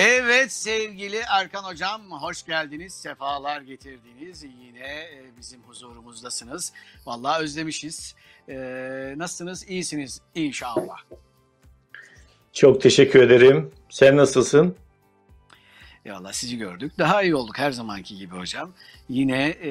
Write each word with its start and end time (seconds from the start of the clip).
Evet 0.00 0.52
sevgili 0.52 1.16
Erkan 1.28 1.62
Hocam 1.62 2.10
hoş 2.10 2.46
geldiniz, 2.46 2.94
sefalar 2.94 3.60
getirdiniz. 3.60 4.42
Yine 4.42 4.88
e, 4.88 5.24
bizim 5.38 5.62
huzurumuzdasınız. 5.62 6.72
Vallahi 7.06 7.42
özlemişiz. 7.42 8.14
Ee, 8.48 9.14
nasılsınız? 9.16 9.68
İyisiniz 9.68 10.20
inşallah. 10.34 10.96
Çok 12.52 12.80
teşekkür 12.80 13.22
ederim. 13.22 13.70
Sen 13.90 14.16
nasılsın? 14.16 14.76
Eyvallah 16.04 16.32
sizi 16.32 16.58
gördük. 16.58 16.92
Daha 16.98 17.22
iyi 17.22 17.34
olduk 17.34 17.58
her 17.58 17.70
zamanki 17.70 18.16
gibi 18.16 18.34
hocam. 18.34 18.72
Yine 19.08 19.48
e, 19.48 19.70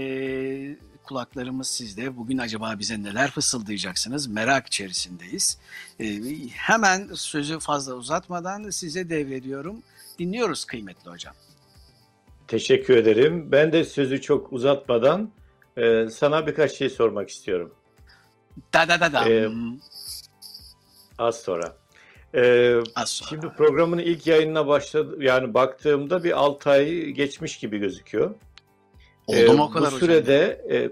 kulaklarımız 1.04 1.70
sizde. 1.70 2.18
Bugün 2.18 2.38
acaba 2.38 2.80
bize 2.80 3.04
neler 3.04 3.32
fısıldayacaksınız? 3.32 4.28
Merak 4.28 4.68
içerisindeyiz. 4.68 5.58
E, 6.00 6.06
hemen 6.50 7.10
sözü 7.14 7.60
fazla 7.60 7.94
uzatmadan 7.94 8.70
size 8.70 9.10
devrediyorum. 9.10 9.84
Dinliyoruz 10.20 10.66
kıymetli 10.66 11.12
hocam. 11.12 11.34
Teşekkür 12.48 12.98
ederim. 12.98 13.52
Ben 13.52 13.72
de 13.72 13.84
sözü 13.84 14.22
çok 14.22 14.54
uzatmadan 14.54 15.32
e, 15.78 16.08
sana 16.12 16.48
birkaç 16.48 16.72
şey 16.72 16.90
sormak 16.90 17.30
istiyorum. 17.30 17.74
Da 18.74 18.88
da 18.88 19.00
da 19.02 19.14
da. 19.14 19.30
Ee, 19.30 19.50
az 21.18 21.40
sonra. 21.42 21.78
Ee, 22.36 22.76
Az 22.96 23.10
sonra. 23.10 23.30
Şimdi 23.30 23.50
programın 23.58 23.98
ilk 23.98 24.28
yayınına 24.28 24.68
başladı 24.68 25.18
yani 25.24 25.54
baktığımda 25.54 26.24
bir 26.24 26.40
6 26.40 26.70
ay 26.70 27.06
geçmiş 27.06 27.58
gibi 27.58 27.78
gözüküyor. 27.78 28.36
Oldu 29.28 29.38
Ee, 29.38 29.48
mu 29.54 29.64
o 29.64 29.70
kadar 29.70 29.82
bu 29.92 29.96
hocam? 29.96 30.00
sürede 30.00 30.66
e, 30.72 30.90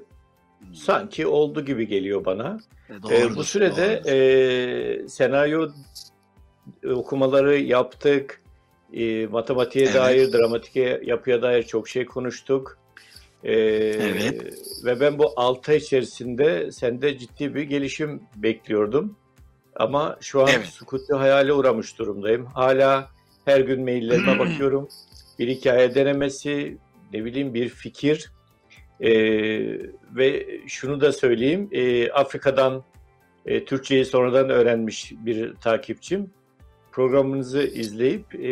Hmm. 0.59 0.76
sanki 0.76 1.27
oldu 1.27 1.65
gibi 1.65 1.87
geliyor 1.87 2.26
bana. 2.26 2.59
E, 2.89 3.03
doğrudur, 3.03 3.35
bu 3.35 3.43
sürede 3.43 4.01
doğrudur. 4.05 5.04
e, 5.05 5.07
senaryo 5.10 5.70
okumaları 6.93 7.57
yaptık. 7.60 8.41
E, 8.96 9.27
matematiğe 9.27 9.85
Evet. 9.85 9.96
dair, 9.96 10.34
dramatike 10.34 11.01
yapıya 11.05 11.41
dair 11.41 11.63
çok 11.63 11.90
şey 11.90 12.05
konuştuk. 12.05 12.77
E, 13.43 13.54
Evet. 13.54 14.54
Ve 14.85 14.99
ben 14.99 15.20
bu 15.20 15.34
6 15.35 15.71
ay 15.71 15.77
içerisinde 15.77 16.71
sende 16.71 17.18
ciddi 17.18 17.55
bir 17.55 17.62
gelişim 17.62 18.21
bekliyordum. 18.35 19.16
Ama 19.76 20.18
şu 20.21 20.41
an 20.43 20.49
Evet. 20.55 20.66
sukutu 20.68 21.20
hayale 21.20 21.54
uğramış 21.54 21.99
durumdayım. 21.99 22.46
Hala 22.46 23.10
her 23.46 23.60
gün 23.60 23.84
maillerime 23.84 24.40
bakıyorum. 24.40 24.88
Bir 25.40 25.48
hikaye 25.48 25.96
denemesi, 25.96 26.77
ne 27.13 27.26
bileyim 27.26 27.54
bir 27.54 27.70
fikir. 27.70 28.32
E, 29.01 29.12
ve 30.16 30.48
şunu 30.68 31.01
da 31.01 31.12
söyleyeyim, 31.12 31.70
e, 31.71 32.12
Afrika'dan 32.12 32.84
e, 33.46 33.66
Türkçeyi 33.66 34.05
sonradan 34.05 34.49
öğrenmiş 34.49 35.13
bir 35.26 35.55
takipçim. 35.55 36.29
Programınızı 36.96 37.63
izleyip 37.63 38.35
e, 38.35 38.49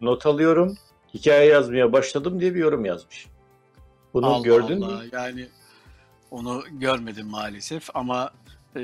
not 0.00 0.26
alıyorum. 0.26 0.76
Hikaye 1.14 1.48
yazmaya 1.48 1.92
başladım 1.92 2.40
diye 2.40 2.54
bir 2.54 2.60
yorum 2.60 2.84
yazmış. 2.84 3.26
Bunu 4.14 4.26
Allah 4.26 4.42
gördün 4.42 4.80
Allah, 4.80 4.98
mü? 4.98 5.08
Yani 5.12 5.48
onu 6.30 6.64
görmedim 6.72 7.26
maalesef 7.26 7.96
ama 7.96 8.30
e, 8.76 8.80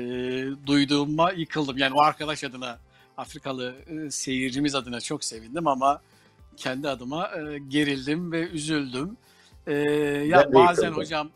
duyduğuma 0.65 1.31
yıkıldım. 1.31 1.77
Yani 1.77 1.93
o 1.93 2.01
arkadaş 2.01 2.43
adına, 2.43 2.79
Afrikalı 3.17 3.75
e, 3.87 4.11
seyircimiz 4.11 4.75
adına 4.75 5.01
çok 5.01 5.23
sevindim 5.23 5.67
ama 5.67 6.01
kendi 6.57 6.89
adıma 6.89 7.27
e, 7.27 7.59
gerildim 7.59 8.31
ve 8.31 8.49
üzüldüm. 8.49 9.17
E, 9.67 9.73
ya 9.73 10.43
Ben 10.45 10.53
bazen 10.53 10.83
yıkıldım. 10.83 11.03
hocam, 11.03 11.29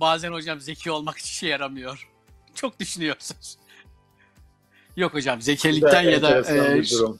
bazen 0.00 0.32
hocam 0.32 0.60
zeki 0.60 0.90
olmak 0.90 1.18
hiç 1.18 1.30
işe 1.30 1.48
yaramıyor. 1.48 2.08
Çok 2.54 2.80
düşünüyorsunuz. 2.80 3.56
Yok 4.96 5.14
hocam 5.14 5.38
Bu 5.38 5.42
zekilikten 5.42 6.02
ya 6.02 6.22
da 6.22 6.40
e, 6.54 6.74
bir 6.74 6.90
durum. 6.90 7.18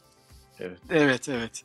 evet 0.91 1.29
evet. 1.29 1.63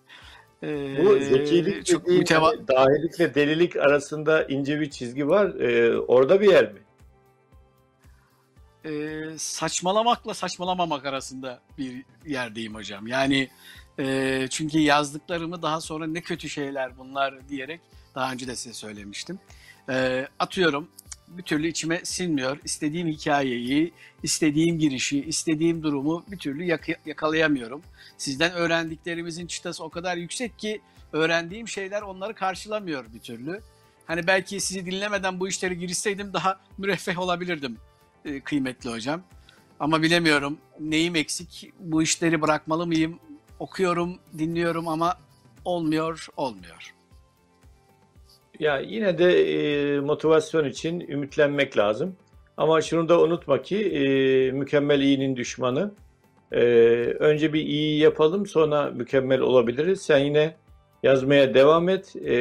E, 0.63 0.97
Bu 1.05 1.19
zekilik 1.19 1.85
çok 1.85 2.05
dediğin 2.05 2.21
müteva- 2.21 2.55
hani 2.55 2.67
dahilikle 2.67 3.35
delilik 3.35 3.75
arasında 3.75 4.43
ince 4.43 4.79
bir 4.79 4.89
çizgi 4.89 5.27
var. 5.27 5.45
E, 5.59 5.97
orada 5.99 6.41
bir 6.41 6.51
yer 6.51 6.73
mi? 6.73 6.79
e, 8.85 9.21
saçmalamakla 9.37 10.33
saçmalamamak 10.33 11.05
arasında 11.05 11.61
bir 11.77 12.03
yerdeyim 12.25 12.75
hocam. 12.75 13.07
Yani 13.07 13.49
e, 13.99 14.47
çünkü 14.49 14.79
yazdıklarımı 14.79 15.61
daha 15.61 15.81
sonra 15.81 16.07
ne 16.07 16.21
kötü 16.21 16.49
şeyler 16.49 16.97
bunlar 16.97 17.49
diyerek 17.49 17.81
daha 18.15 18.31
önce 18.31 18.47
de 18.47 18.55
size 18.55 18.73
söylemiştim. 18.73 19.39
E, 19.89 20.27
atıyorum 20.39 20.87
bir 21.37 21.43
türlü 21.43 21.67
içime 21.67 22.01
sinmiyor. 22.03 22.57
İstediğim 22.63 23.07
hikayeyi, 23.07 23.93
istediğim 24.23 24.79
girişi, 24.79 25.25
istediğim 25.25 25.83
durumu 25.83 26.23
bir 26.31 26.37
türlü 26.37 26.63
yak- 26.63 27.07
yakalayamıyorum. 27.07 27.81
Sizden 28.17 28.51
öğrendiklerimizin 28.51 29.47
çıtası 29.47 29.83
o 29.83 29.89
kadar 29.89 30.17
yüksek 30.17 30.59
ki 30.59 30.81
öğrendiğim 31.13 31.67
şeyler 31.67 32.01
onları 32.01 32.33
karşılamıyor 32.33 33.05
bir 33.13 33.19
türlü. 33.19 33.61
Hani 34.05 34.27
belki 34.27 34.59
sizi 34.59 34.85
dinlemeden 34.85 35.39
bu 35.39 35.47
işleri 35.47 35.79
girişseydim 35.79 36.33
daha 36.33 36.59
müreffeh 36.77 37.19
olabilirdim 37.19 37.77
e, 38.25 38.39
kıymetli 38.39 38.89
hocam. 38.89 39.21
Ama 39.79 40.01
bilemiyorum 40.01 40.57
neyim 40.79 41.15
eksik, 41.15 41.71
bu 41.79 42.03
işleri 42.03 42.41
bırakmalı 42.41 42.87
mıyım? 42.87 43.19
Okuyorum, 43.59 44.19
dinliyorum 44.37 44.87
ama 44.87 45.17
olmuyor, 45.65 46.27
olmuyor. 46.37 46.93
Ya 48.61 48.79
yine 48.79 49.17
de 49.17 49.53
e, 49.53 49.99
motivasyon 49.99 50.65
için 50.65 50.99
ümitlenmek 50.99 51.77
lazım. 51.77 52.15
Ama 52.57 52.81
şunu 52.81 53.09
da 53.09 53.21
unutma 53.21 53.61
ki 53.61 53.77
e, 53.77 54.01
mükemmel 54.51 54.99
iyinin 55.01 55.35
düşmanı. 55.35 55.91
E, 56.51 56.59
önce 57.19 57.53
bir 57.53 57.61
iyi 57.61 57.99
yapalım 57.99 58.45
sonra 58.45 58.91
mükemmel 58.91 59.39
olabiliriz. 59.39 60.01
Sen 60.01 60.17
yine 60.17 60.55
yazmaya 61.03 61.53
devam 61.53 61.89
et. 61.89 62.15
E, 62.15 62.33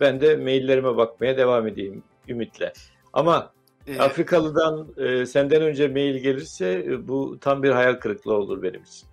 ben 0.00 0.20
de 0.20 0.36
maillerime 0.36 0.96
bakmaya 0.96 1.36
devam 1.36 1.66
edeyim 1.66 2.02
ümitle. 2.28 2.72
Ama 3.12 3.52
E, 3.86 3.98
Afrikalı'dan 3.98 4.88
e, 4.96 5.26
senden 5.26 5.62
önce 5.62 5.88
mail 5.88 6.16
gelirse 6.22 6.84
e, 6.86 7.08
bu 7.08 7.38
tam 7.40 7.62
bir 7.62 7.70
hayal 7.70 7.94
kırıklığı 7.94 8.34
olur 8.34 8.62
benim 8.62 8.82
için. 8.82 9.08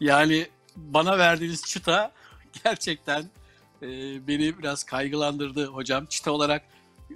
yani 0.00 0.46
bana 0.76 1.18
verdiğiniz 1.18 1.62
çıta 1.66 2.12
gerçekten 2.64 3.24
e, 3.82 3.86
beni 4.28 4.58
biraz 4.58 4.84
kaygılandırdı 4.84 5.66
hocam. 5.66 6.06
Çıta 6.06 6.32
olarak 6.32 6.62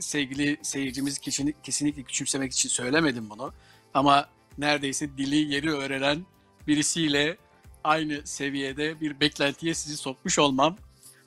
sevgili 0.00 0.58
seyircimiz 0.62 1.18
kesinlikle 1.62 2.02
küçümsemek 2.02 2.52
için 2.52 2.68
söylemedim 2.68 3.30
bunu. 3.30 3.52
Ama 3.94 4.28
neredeyse 4.58 5.18
dili 5.18 5.54
yeri 5.54 5.70
öğrenen 5.70 6.26
birisiyle 6.66 7.36
aynı 7.84 8.26
seviyede 8.26 9.00
bir 9.00 9.20
beklentiye 9.20 9.74
sizi 9.74 9.96
sokmuş 9.96 10.38
olmam. 10.38 10.76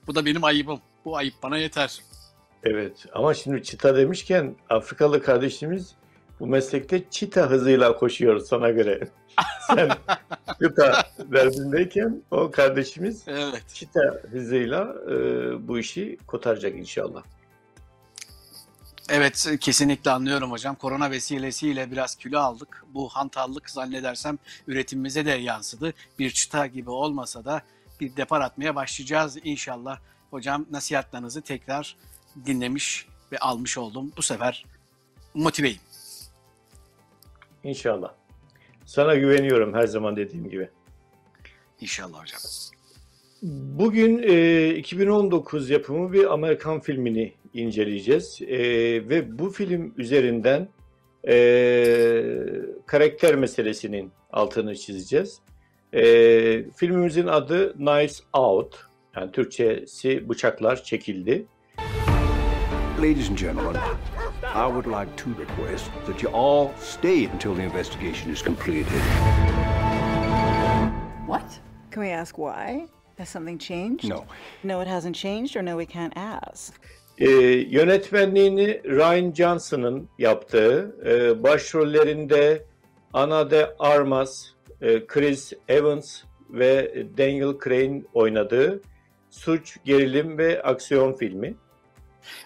Bu 0.07 0.15
da 0.15 0.25
benim 0.25 0.43
ayıbım. 0.43 0.79
Bu 1.05 1.17
ayıp 1.17 1.33
bana 1.43 1.57
yeter. 1.57 1.99
Evet 2.63 3.05
ama 3.13 3.33
şimdi 3.33 3.63
çita 3.63 3.97
demişken 3.97 4.55
Afrikalı 4.69 5.23
kardeşimiz 5.23 5.95
bu 6.39 6.47
meslekte 6.47 7.09
çita 7.09 7.49
hızıyla 7.49 7.95
koşuyor 7.95 8.39
sana 8.39 8.69
göre. 8.69 9.07
Sen 9.67 9.89
çita 10.61 11.03
derdindeyken 11.19 12.21
o 12.31 12.51
kardeşimiz 12.51 13.23
Evet. 13.27 13.63
çita 13.73 14.21
hızıyla 14.31 14.95
e, 15.09 15.13
bu 15.67 15.79
işi 15.79 16.17
kotaracak 16.27 16.75
inşallah. 16.75 17.23
Evet 19.09 19.47
kesinlikle 19.59 20.11
anlıyorum 20.11 20.51
hocam. 20.51 20.75
Korona 20.75 21.11
vesilesiyle 21.11 21.91
biraz 21.91 22.15
kilo 22.15 22.39
aldık. 22.39 22.83
Bu 22.93 23.09
hantallık 23.09 23.69
zannedersem 23.69 24.37
üretimimize 24.67 25.25
de 25.25 25.31
yansıdı. 25.31 25.93
Bir 26.19 26.31
çıta 26.31 26.67
gibi 26.67 26.89
olmasa 26.89 27.45
da 27.45 27.61
bir 27.99 28.15
depar 28.15 28.41
atmaya 28.41 28.75
başlayacağız 28.75 29.37
inşallah. 29.43 29.99
Hocam 30.31 30.65
nasihatlarınızı 30.71 31.41
tekrar 31.41 31.95
dinlemiş 32.45 33.07
ve 33.31 33.37
almış 33.37 33.77
oldum. 33.77 34.11
Bu 34.17 34.21
sefer 34.21 34.65
motiveyim. 35.33 35.79
İnşallah. 37.69 38.13
Sana 38.85 39.15
güveniyorum 39.15 39.73
her 39.73 39.87
zaman 39.87 40.15
dediğim 40.15 40.49
gibi. 40.49 40.69
İnşallah 41.81 42.21
hocam. 42.21 42.39
Bugün 43.79 44.23
e, 44.23 44.69
2019 44.75 45.69
yapımı 45.69 46.13
bir 46.13 46.33
Amerikan 46.33 46.79
filmini 46.79 47.33
inceleyeceğiz 47.53 48.41
E, 48.41 48.59
ve 49.09 49.39
bu 49.39 49.49
film 49.49 49.93
üzerinden 49.97 50.69
e, 51.27 51.35
karakter 52.85 53.35
meselesinin 53.35 54.11
altını 54.31 54.75
çizeceğiz. 54.75 55.39
E, 55.93 56.01
filmimizin 56.71 57.27
adı 57.27 57.73
Knives 57.73 58.23
Out, 58.33 58.75
yani 59.15 59.31
Türkçesi 59.31 60.29
bıçaklar 60.29 60.83
çekildi. 60.83 61.45
Ladies 62.99 63.29
and 63.29 63.37
gentlemen, 63.37 63.75
I 64.53 64.65
would 64.65 64.87
like 64.87 65.15
to 65.17 65.33
request 65.35 65.91
that 66.07 66.23
you 66.23 66.29
all 66.29 66.73
stay 66.79 67.25
until 67.25 67.53
the 67.53 67.61
investigation 67.61 68.31
is 68.31 68.41
completed. 68.41 69.01
What? 71.27 71.59
Can 71.91 72.01
we 72.01 72.09
ask 72.09 72.35
why? 72.35 72.87
Has 73.19 73.29
something 73.29 73.59
changed? 73.59 74.09
No. 74.09 74.25
No, 74.63 74.81
it 74.81 74.87
hasn't 74.87 75.15
changed, 75.15 75.55
or 75.55 75.61
no, 75.61 75.77
we 75.77 75.85
can't 75.85 76.13
ask. 76.15 76.73
E, 77.17 77.29
yönetmenliğini 77.69 78.81
Ryan 78.85 79.33
Johnson'ın 79.33 80.09
yaptığı, 80.17 80.95
e, 81.05 81.43
başrollerinde 81.43 82.65
Ana 83.13 83.51
de 83.51 83.75
Armas, 83.79 84.47
e, 84.81 85.07
Chris 85.07 85.53
Evans 85.67 86.21
ve 86.49 87.05
Daniel 87.17 87.53
Craig'in 87.63 88.07
oynadığı 88.13 88.81
suç, 89.29 89.77
gerilim 89.85 90.37
ve 90.37 90.61
aksiyon 90.61 91.13
filmi. 91.13 91.55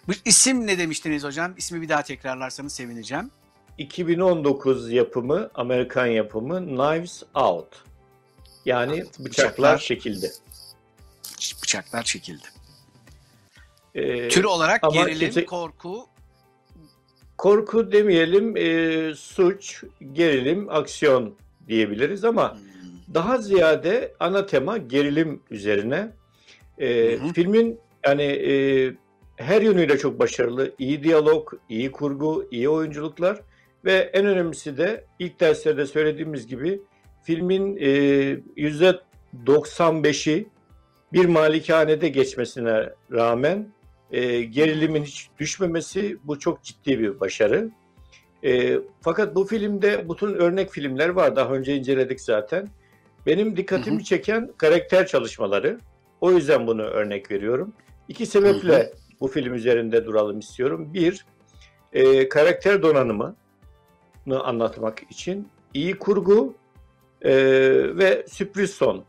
Bu 0.07 0.11
isim 0.25 0.67
ne 0.67 0.77
demiştiniz 0.77 1.23
hocam? 1.23 1.53
İsmi 1.57 1.81
bir 1.81 1.89
daha 1.89 2.03
tekrarlarsanız 2.03 2.73
sevineceğim. 2.73 3.31
2019 3.77 4.91
yapımı, 4.91 5.49
Amerikan 5.55 6.05
yapımı 6.05 6.65
Knives 6.65 7.23
Out. 7.35 7.67
Yani 8.65 8.91
bıçaklar, 8.99 9.25
Bıçaklar. 9.25 9.77
çekildi. 9.77 10.31
Bıçaklar 11.63 12.03
çekildi. 12.03 12.43
Ee, 13.95 14.29
Tür 14.29 14.43
olarak 14.43 14.81
gerilim, 14.93 15.19
kimse- 15.19 15.45
korku. 15.45 16.07
korku 17.37 17.91
demeyelim, 17.91 18.57
e, 18.57 19.15
suç, 19.15 19.83
gerilim, 20.13 20.69
aksiyon 20.69 21.35
diyebiliriz 21.67 22.23
ama 22.23 22.53
Hmm. 22.53 22.59
daha 23.13 23.37
ziyade 23.37 24.13
ana 24.19 24.45
tema 24.45 24.77
gerilim 24.77 25.41
üzerine. 25.51 26.11
E, 26.79 27.17
hı. 27.21 27.33
Filmin 27.33 27.79
yani 28.05 28.23
e, 28.23 28.93
her 29.35 29.61
yönüyle 29.61 29.97
çok 29.97 30.19
başarılı. 30.19 30.71
İyi 30.79 31.03
diyalog, 31.03 31.53
iyi 31.69 31.91
kurgu, 31.91 32.47
iyi 32.51 32.69
oyunculuklar 32.69 33.41
ve 33.85 33.93
en 33.93 34.25
önemlisi 34.25 34.77
de 34.77 35.05
ilk 35.19 35.39
derslerde 35.39 35.85
söylediğimiz 35.85 36.47
gibi 36.47 36.81
filmin 37.23 37.77
e, 37.77 37.89
yüzde 38.55 38.99
95'i 39.45 40.47
bir 41.13 41.25
malikanede 41.25 42.09
geçmesine 42.09 42.89
rağmen 43.11 43.73
e, 44.11 44.41
gerilimin 44.41 45.03
hiç 45.03 45.29
düşmemesi 45.39 46.17
bu 46.23 46.39
çok 46.39 46.63
ciddi 46.63 46.99
bir 46.99 47.19
başarı. 47.19 47.69
E, 48.43 48.79
fakat 49.01 49.35
bu 49.35 49.45
filmde 49.45 50.09
bütün 50.09 50.33
örnek 50.33 50.71
filmler 50.71 51.09
var. 51.09 51.35
Daha 51.35 51.53
önce 51.53 51.75
inceledik 51.75 52.21
zaten. 52.21 52.69
Benim 53.25 53.57
dikkatimi 53.57 53.95
Hı 53.95 53.99
hı. 53.99 54.03
çeken 54.03 54.51
karakter 54.57 55.07
çalışmaları. 55.07 55.79
O 56.21 56.31
yüzden 56.31 56.67
bunu 56.67 56.81
örnek 56.81 57.31
veriyorum. 57.31 57.73
İki 58.07 58.25
sebeple 58.25 58.77
Hı 58.77 59.02
bu 59.23 59.27
film 59.27 59.53
üzerinde 59.53 60.05
duralım 60.05 60.39
istiyorum. 60.39 60.93
Bir, 60.93 61.25
e, 61.93 62.29
karakter 62.29 62.81
donanımını 62.81 63.35
anlatmak 64.43 65.03
için 65.09 65.47
iyi 65.73 65.99
kurgu 65.99 66.55
e, 67.21 67.33
ve 67.97 68.25
sürpriz 68.27 68.71
son 68.71 69.03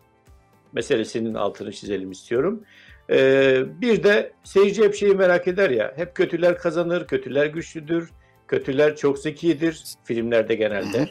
meselesinin 0.72 1.34
altını 1.34 1.72
çizelim 1.72 2.10
istiyorum. 2.10 2.62
E, 3.10 3.62
bir 3.80 4.02
de 4.02 4.32
seyirci 4.44 4.84
hep 4.84 4.94
şeyi 4.94 5.14
merak 5.14 5.48
eder 5.48 5.70
ya, 5.70 5.92
hep 5.96 6.14
kötüler 6.14 6.58
kazanır, 6.58 7.06
kötüler 7.06 7.46
güçlüdür, 7.46 8.10
kötüler 8.48 8.96
çok 8.96 9.18
zekidir 9.18 9.84
filmlerde 10.04 10.54
genelde. 10.54 11.08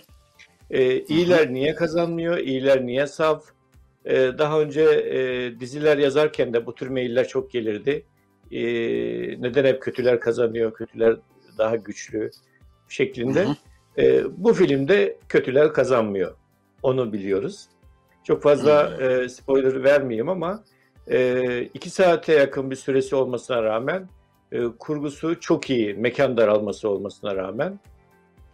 E, 0.71 0.99
iyiler 0.99 1.53
niye 1.53 1.75
kazanmıyor, 1.75 2.37
iyiler 2.37 2.85
niye 2.85 3.07
saf? 3.07 3.43
E, 4.05 4.15
daha 4.15 4.61
önce 4.61 4.81
e, 4.83 5.59
diziler 5.59 5.97
yazarken 5.97 6.53
de 6.53 6.65
bu 6.65 6.75
tür 6.75 6.87
mailler 6.87 7.27
çok 7.27 7.51
gelirdi. 7.51 8.05
E, 8.53 8.61
neden 9.41 9.65
hep 9.65 9.81
kötüler 9.81 10.19
kazanıyor, 10.19 10.73
kötüler 10.73 11.15
daha 11.57 11.75
güçlü 11.75 12.31
şeklinde. 12.89 13.45
Hı 13.45 13.49
hı. 13.49 13.55
E, 14.01 14.23
bu 14.37 14.53
filmde 14.53 15.17
kötüler 15.29 15.73
kazanmıyor. 15.73 16.35
Onu 16.83 17.13
biliyoruz. 17.13 17.65
Çok 18.23 18.43
fazla 18.43 18.97
Hı. 18.97 19.03
e, 19.03 19.29
spoiler 19.29 19.83
vermeyeyim 19.83 20.29
ama 20.29 20.63
e, 21.07 21.61
iki 21.61 21.89
saate 21.89 22.33
yakın 22.33 22.71
bir 22.71 22.75
süresi 22.75 23.15
olmasına 23.15 23.63
rağmen 23.63 24.09
e, 24.51 24.63
kurgusu 24.79 25.39
çok 25.39 25.69
iyi, 25.69 25.93
mekan 25.93 26.37
daralması 26.37 26.89
olmasına 26.89 27.35
rağmen 27.35 27.79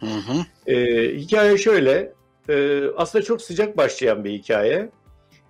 Hı 0.00 0.06
hı. 0.06 0.72
e, 0.72 0.76
hikaye 1.16 1.58
şöyle, 1.58 2.12
e, 2.48 2.84
aslında 2.96 3.24
çok 3.24 3.42
sıcak 3.42 3.76
başlayan 3.76 4.24
bir 4.24 4.30
hikaye. 4.30 4.90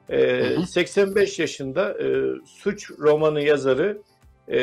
E, 0.09 0.19
Hı 0.19 0.61
hı. 0.61 0.67
85 0.67 1.39
yaşında 1.39 1.99
e, 2.03 2.25
suç 2.47 2.91
romanı 2.99 3.43
yazarı 3.43 4.03
e, 4.53 4.59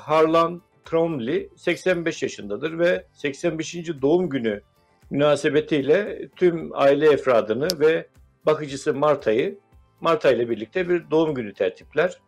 Harlan 0.00 0.62
Tromley 0.84 1.48
85 1.56 2.22
yaşındadır 2.22 2.78
ve 2.78 3.06
85. 3.12 3.74
doğum 4.02 4.28
günü 4.28 4.62
münasebetiyle 5.10 6.28
tüm 6.36 6.70
aile 6.74 7.12
efradını 7.12 7.68
ve 7.80 8.06
bakıcısı 8.46 8.94
Marta'yı 8.94 9.58
Marta 10.00 10.30
ile 10.30 10.50
birlikte 10.50 10.88
bir 10.88 11.10
doğum 11.10 11.34
günü 11.34 11.54
tertipler. 11.54 12.20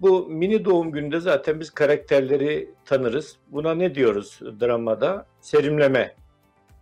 Bu 0.00 0.26
mini 0.28 0.64
doğum 0.64 0.92
gününde 0.92 1.20
zaten 1.20 1.60
biz 1.60 1.70
karakterleri 1.70 2.70
tanırız. 2.84 3.36
Buna 3.48 3.74
ne 3.74 3.94
diyoruz 3.94 4.40
dramada? 4.60 5.26
Serimleme. 5.40 6.14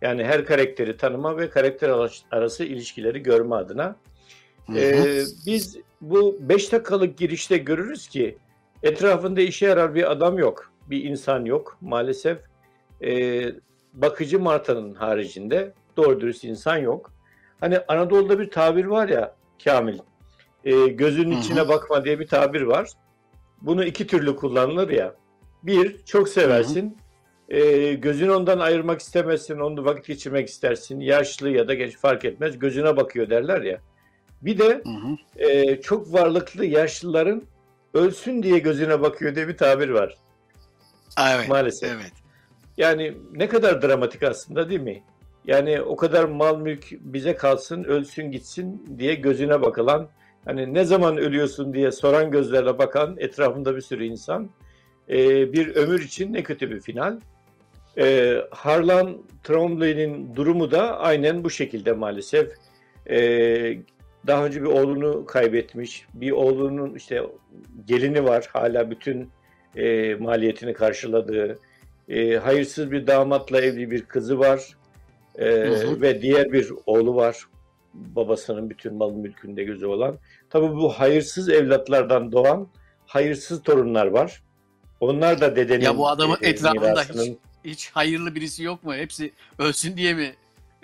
Yani 0.01 0.23
her 0.23 0.45
karakteri 0.45 0.97
tanıma 0.97 1.37
ve 1.37 1.49
karakter 1.49 2.09
arası 2.31 2.63
ilişkileri 2.63 3.23
görme 3.23 3.55
adına. 3.55 3.95
Hı 4.67 4.73
hı. 4.73 4.77
Ee, 4.77 5.23
biz 5.45 5.77
bu 6.01 6.37
5 6.39 6.71
dakikalık 6.71 7.17
girişte 7.17 7.57
görürüz 7.57 8.07
ki 8.07 8.37
etrafında 8.83 9.41
işe 9.41 9.65
yarar 9.65 9.95
bir 9.95 10.11
adam 10.11 10.37
yok. 10.37 10.71
Bir 10.89 11.03
insan 11.03 11.45
yok 11.45 11.77
maalesef. 11.81 12.37
Ee, 13.03 13.45
bakıcı 13.93 14.39
Marta'nın 14.39 14.93
haricinde 14.93 15.73
doğru 15.97 16.21
dürüst 16.21 16.43
insan 16.43 16.77
yok. 16.77 17.11
Hani 17.59 17.79
Anadolu'da 17.87 18.39
bir 18.39 18.49
tabir 18.51 18.85
var 18.85 19.09
ya 19.09 19.35
Kamil. 19.63 19.99
e, 20.65 20.87
gözünün 20.87 21.31
Hı 21.31 21.35
hı. 21.35 21.39
içine 21.39 21.67
bakma 21.67 22.05
diye 22.05 22.19
bir 22.19 22.27
tabir 22.27 22.61
var. 22.61 22.89
Bunu 23.61 23.83
iki 23.85 24.07
türlü 24.07 24.35
kullanılır 24.35 24.89
ya. 24.89 25.15
Bir, 25.63 26.03
çok 26.05 26.29
seversin. 26.29 26.97
E, 27.49 27.93
gözünü 27.93 28.31
ondan 28.31 28.59
ayırmak 28.59 28.99
istemezsin, 29.01 29.59
onunla 29.59 29.85
vakit 29.85 30.05
geçirmek 30.05 30.47
istersin. 30.49 30.99
Yaşlı 30.99 31.49
ya 31.49 31.67
da 31.67 31.73
genç 31.73 31.97
fark 31.97 32.25
etmez. 32.25 32.59
Gözüne 32.59 32.97
bakıyor 32.97 33.29
derler 33.29 33.61
ya. 33.61 33.79
Bir 34.41 34.57
de 34.57 34.67
Hı 34.67 34.89
hı. 34.89 35.43
e, 35.43 35.81
çok 35.81 36.13
varlıklı 36.13 36.65
yaşlıların 36.65 37.43
ölsün 37.93 38.43
diye 38.43 38.59
gözüne 38.59 39.01
bakıyor 39.01 39.35
diye 39.35 39.47
bir 39.47 39.57
tabir 39.57 39.89
var. 39.89 40.17
Evet. 41.35 41.49
Maalesef. 41.49 41.91
Evet. 41.91 42.13
Yani 42.77 43.13
ne 43.31 43.47
kadar 43.47 43.81
dramatik 43.81 44.23
aslında 44.23 44.69
değil 44.69 44.81
mi? 44.81 45.03
Yani 45.45 45.81
o 45.81 45.95
kadar 45.95 46.23
mal 46.23 46.59
mülk 46.59 46.85
bize 46.91 47.35
kalsın, 47.35 47.83
ölsün 47.83 48.31
gitsin 48.31 48.95
diye 48.97 49.15
gözüne 49.15 49.61
bakılan, 49.61 50.09
hani 50.45 50.73
ne 50.73 50.83
zaman 50.83 51.17
ölüyorsun 51.17 51.73
diye 51.73 51.91
soran 51.91 52.31
gözlerle 52.31 52.77
bakan 52.77 53.15
etrafında 53.17 53.75
bir 53.75 53.81
sürü 53.81 54.05
insan. 54.05 54.49
Ee, 55.09 55.53
bir 55.53 55.75
ömür 55.75 56.01
için 56.01 56.33
ne 56.33 56.43
kötü 56.43 56.71
bir 56.71 56.81
final. 56.81 57.19
Ee, 57.97 58.37
Harlan 58.51 59.17
Trombley'nin 59.43 60.35
durumu 60.35 60.71
da 60.71 60.99
aynen 60.99 61.43
bu 61.43 61.49
şekilde 61.49 61.93
maalesef. 61.93 62.51
Ee, 63.09 63.77
daha 64.27 64.45
önce 64.45 64.61
bir 64.61 64.67
oğlunu 64.67 65.25
kaybetmiş, 65.25 66.05
bir 66.13 66.31
oğlunun 66.31 66.95
işte 66.95 67.23
gelini 67.87 68.23
var 68.23 68.49
hala 68.53 68.91
bütün 68.91 69.29
e, 69.75 70.15
maliyetini 70.15 70.73
karşıladığı, 70.73 71.59
e, 72.09 72.35
hayırsız 72.35 72.91
bir 72.91 73.07
damatla 73.07 73.61
evli 73.61 73.91
bir 73.91 74.01
kızı 74.01 74.39
var 74.39 74.79
E, 75.39 75.45
Hı 75.45 75.87
hı. 75.87 76.01
ve 76.01 76.21
diğer 76.21 76.51
bir 76.51 76.71
oğlu 76.85 77.15
var 77.15 77.45
babasının 77.93 78.69
bütün 78.69 78.93
mal 78.93 79.11
mülkünde 79.11 79.63
gözü 79.63 79.85
olan. 79.85 80.17
Tabii 80.49 80.75
bu 80.75 80.89
hayırsız 80.89 81.49
evlatlardan 81.49 82.31
doğan 82.31 82.67
hayırsız 83.05 83.63
torunlar 83.63 84.05
var. 84.05 84.43
Onlar 84.99 85.41
da 85.41 85.55
dedenin 85.55 85.83
Ya 85.83 85.97
bu 85.97 86.09
adamın 86.09 86.37
e, 86.41 86.49
etrafında 86.49 87.03
hiç, 87.03 87.37
hiç 87.65 87.89
hayırlı 87.89 88.35
birisi 88.35 88.63
yok 88.63 88.83
mu? 88.83 88.95
Hepsi 88.95 89.31
ölsün 89.59 89.97
diye 89.97 90.13
mi 90.13 90.35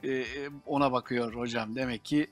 e, 0.03 0.23
ona 0.65 0.91
bakıyor 0.91 1.33
hocam? 1.33 1.75
Demek 1.75 2.05
ki 2.05 2.27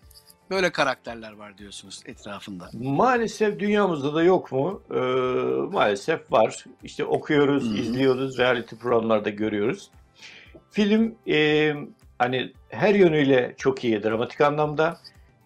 böyle 0.53 0.72
karakterler 0.72 1.31
var 1.33 1.57
diyorsunuz 1.57 2.01
etrafında. 2.05 2.69
Maalesef 2.74 3.60
dünyamızda 3.60 4.13
da 4.13 4.24
yok 4.24 4.51
mu? 4.51 4.81
Ee, 4.91 4.98
maalesef 5.74 6.31
var. 6.31 6.65
İşte 6.83 7.05
okuyoruz, 7.05 7.63
Hı 7.63 7.69
hı. 7.74 7.77
izliyoruz, 7.77 8.38
reality 8.38 8.75
programlarda 8.75 9.29
görüyoruz. 9.29 9.91
Film 10.72 11.15
e, 11.27 11.74
hani 12.19 12.53
her 12.69 12.95
yönüyle 12.95 13.53
çok 13.57 13.83
iyi 13.83 14.03
dramatik 14.03 14.41
anlamda. 14.41 14.98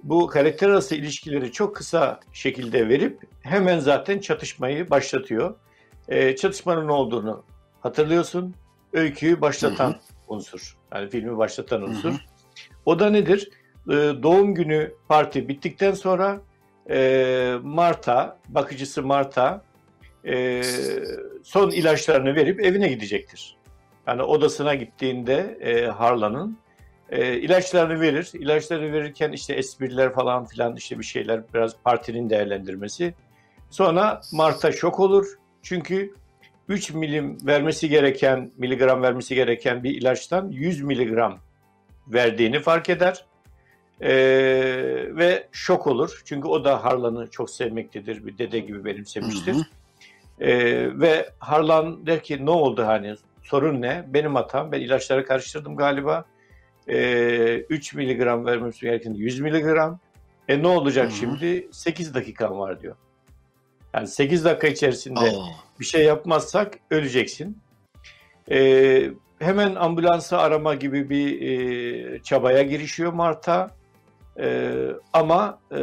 Bu 0.03 0.27
karakter 0.27 0.69
arası 0.69 0.95
ilişkileri 0.95 1.51
çok 1.51 1.75
kısa 1.75 2.19
şekilde 2.33 2.89
verip 2.89 3.21
hemen 3.41 3.79
zaten 3.79 4.19
çatışmayı 4.19 4.89
başlatıyor. 4.89 5.55
Ee, 6.09 6.35
çatışmanın 6.35 6.87
ne 6.87 6.91
olduğunu 6.91 7.43
hatırlıyorsun. 7.81 8.55
Öyküyü 8.93 9.41
başlatan 9.41 9.91
Hı 9.91 9.99
unsur. 10.27 10.77
Yani 10.93 11.09
filmi 11.09 11.37
başlatan 11.37 11.81
unsur. 11.81 12.11
hı. 12.11 12.17
O 12.85 12.99
da 12.99 13.09
nedir? 13.09 13.49
Ee, 13.89 13.93
doğum 14.23 14.53
günü 14.53 14.93
parti 15.07 15.47
bittikten 15.47 15.91
sonra 15.91 16.41
e, 16.89 17.55
Marta, 17.63 18.39
bakıcısı 18.49 19.03
Marta 19.03 19.61
e, 20.25 20.61
son 21.43 21.71
ilaçlarını 21.71 22.35
verip 22.35 22.65
evine 22.65 22.87
gidecektir. 22.87 23.57
Yani 24.07 24.21
odasına 24.21 24.75
gittiğinde 24.75 25.57
e, 25.61 25.85
Harlan'ın 25.85 26.57
e, 27.09 27.37
ilaçlarını 27.37 28.01
verir. 28.01 28.31
İlaçları 28.33 28.93
verirken 28.93 29.31
işte 29.31 29.53
espriler 29.53 30.13
falan 30.13 30.45
filan 30.45 30.75
işte 30.75 30.99
bir 30.99 31.03
şeyler 31.03 31.41
biraz 31.53 31.77
partinin 31.83 32.29
değerlendirmesi. 32.29 33.13
Sonra 33.69 34.21
Marta 34.31 34.71
şok 34.71 34.99
olur. 34.99 35.27
Çünkü 35.61 36.13
3 36.67 36.93
milim 36.93 37.37
vermesi 37.45 37.89
gereken, 37.89 38.51
miligram 38.57 39.01
vermesi 39.01 39.35
gereken 39.35 39.83
bir 39.83 39.91
ilaçtan 39.95 40.49
100 40.49 40.81
miligram 40.81 41.39
verdiğini 42.07 42.59
fark 42.59 42.89
eder. 42.89 43.25
E, 44.01 44.09
ve 45.15 45.47
şok 45.51 45.87
olur. 45.87 46.21
Çünkü 46.25 46.47
o 46.47 46.63
da 46.63 46.83
Harlan'ı 46.83 47.29
çok 47.29 47.49
sevmektedir. 47.49 48.25
Bir 48.25 48.37
dede 48.37 48.59
gibi 48.59 48.85
benimsemiştir. 48.85 49.53
Hı 49.53 49.57
hı. 49.57 49.63
E, 50.39 50.99
ve 50.99 51.29
Harlan 51.39 52.07
der 52.07 52.23
ki 52.23 52.45
ne 52.45 52.49
oldu 52.49 52.85
hani 52.85 53.15
sorun 53.43 53.81
ne? 53.81 54.05
Benim 54.07 54.35
hatam. 54.35 54.71
Ben 54.71 54.81
ilaçları 54.81 55.25
karıştırdım 55.25 55.75
galiba. 55.75 56.25
E, 56.87 57.57
3 57.69 57.93
miligram 57.93 58.45
vermemiz 58.45 58.79
gereken 58.79 59.13
100 59.13 59.39
miligram. 59.39 59.99
E 60.47 60.63
ne 60.63 60.67
olacak 60.67 61.05
Hı 61.05 61.09
hı. 61.09 61.15
şimdi? 61.15 61.67
8 61.71 62.13
dakikam 62.13 62.59
var 62.59 62.81
diyor. 62.81 62.95
Yani 63.93 64.07
8 64.07 64.45
dakika 64.45 64.67
içerisinde 64.67 65.19
Oo. 65.19 65.45
bir 65.79 65.85
şey 65.85 66.03
yapmazsak 66.05 66.79
öleceksin. 66.91 67.57
Ee, 68.51 69.09
hemen 69.39 69.75
ambulansı 69.75 70.37
arama 70.37 70.75
gibi 70.75 71.09
bir 71.09 71.41
e, 71.41 72.23
çabaya 72.23 72.63
girişiyor 72.63 73.13
Marta. 73.13 73.76
Ee, 74.39 74.89
ama 75.13 75.59
e, 75.71 75.77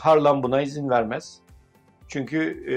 Harlan 0.00 0.42
buna 0.42 0.62
izin 0.62 0.90
vermez. 0.90 1.38
Çünkü 2.08 2.64
e, 2.70 2.76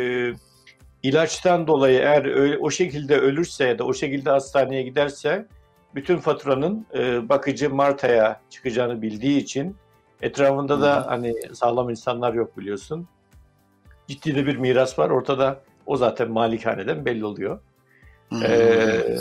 ilaçtan 1.04 1.68
dolayı 1.68 2.00
eğer 2.00 2.26
öyle, 2.26 2.58
o 2.58 2.72
şekilde 2.72 3.18
ölürse 3.18 3.66
ya 3.66 3.80
da 3.80 3.84
o 3.84 3.94
şekilde 3.94 4.30
hastaneye 4.30 4.84
giderse 4.84 5.48
bütün 5.96 6.18
faturanın 6.18 6.86
e, 6.94 7.30
bakıcı 7.30 7.70
Marta'ya 7.70 8.42
çıkacağını 8.50 9.02
bildiği 9.02 9.38
için 9.38 9.76
etrafında 10.22 10.82
da 10.82 10.96
hı. 10.96 11.10
hani 11.10 11.34
sağlam 11.54 11.90
insanlar 11.90 12.34
yok 12.34 12.58
biliyorsun. 12.58 13.08
Ciddi 14.08 14.36
de 14.36 14.46
bir 14.46 14.58
miras 14.58 15.00
var. 15.00 15.10
Ortada 15.10 15.62
o 15.86 15.98
zaten 15.98 16.32
malikaneden 16.32 17.06
belli 17.06 17.26
oluyor. 17.26 17.60
Hı. 18.30 18.44
Ee, 18.44 19.18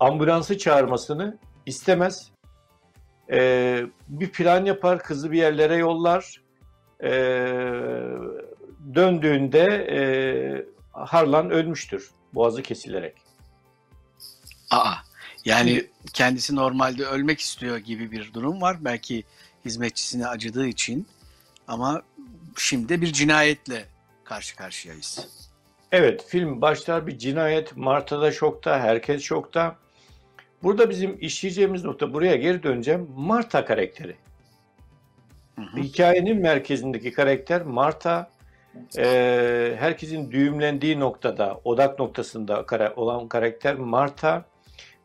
ambulansı 0.00 0.58
çağırmasını 0.58 1.38
istemez. 1.66 2.30
Ee, 3.30 3.86
bir 4.08 4.32
plan 4.32 4.64
yapar, 4.64 5.02
kızı 5.02 5.32
bir 5.32 5.38
yerlere 5.38 5.76
yollar. 5.76 6.40
Ee, 7.02 7.08
döndüğünde 8.94 9.64
e, 9.90 10.00
Harlan 10.92 11.50
ölmüştür. 11.50 12.10
Boğazı 12.34 12.62
kesilerek. 12.62 13.14
Aa, 14.70 14.94
yani 15.44 15.86
kendisi 16.12 16.56
normalde 16.56 17.04
ölmek 17.06 17.40
istiyor 17.40 17.76
gibi 17.76 18.10
bir 18.10 18.34
durum 18.34 18.60
var. 18.60 18.76
Belki 18.80 19.24
hizmetçisine 19.64 20.26
acıdığı 20.26 20.66
için 20.66 21.06
ama 21.68 22.02
şimdi 22.56 23.00
bir 23.00 23.12
cinayetle 23.12 23.84
karşı 24.24 24.56
karşıyayız. 24.56 25.28
Evet, 25.92 26.24
film 26.28 26.60
başlar 26.60 27.06
bir 27.06 27.18
cinayet. 27.18 27.76
Marta 27.76 28.20
da 28.20 28.32
şokta, 28.32 28.80
herkes 28.80 29.22
şokta. 29.22 29.76
Burada 30.62 30.90
bizim 30.90 31.16
işleyeceğimiz 31.20 31.84
nokta, 31.84 32.12
buraya 32.12 32.36
geri 32.36 32.62
döneceğim. 32.62 33.08
Marta 33.16 33.64
karakteri. 33.64 34.14
Hı 35.56 35.62
hı. 35.62 35.80
Hikayenin 35.80 36.40
merkezindeki 36.40 37.12
karakter 37.12 37.62
Marta. 37.62 38.30
Ee, 38.98 39.76
herkesin 39.78 40.30
düğümlendiği 40.30 41.00
noktada, 41.00 41.60
odak 41.64 41.98
noktasında 41.98 42.66
kara- 42.66 42.94
olan 42.96 43.28
karakter 43.28 43.74
Marta. 43.74 44.44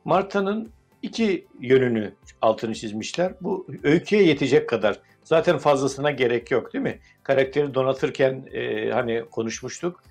Marta'nın 0.06 0.72
iki 1.02 1.48
yönünü 1.60 2.14
altını 2.42 2.76
çizmişler. 2.76 3.34
Bu 3.42 3.68
öyküye 3.84 4.24
yetecek 4.24 4.70
kadar. 4.70 5.00
Zaten 5.24 5.58
fazlasına 5.58 6.12
gerek 6.12 6.52
yok 6.52 6.74
değil 6.74 6.84
mi? 6.84 7.00
Karakteri 7.24 7.74
donatırken 7.74 8.46
e, 8.54 8.90
hani 8.92 9.24
konuşmuştuk. 9.32 10.04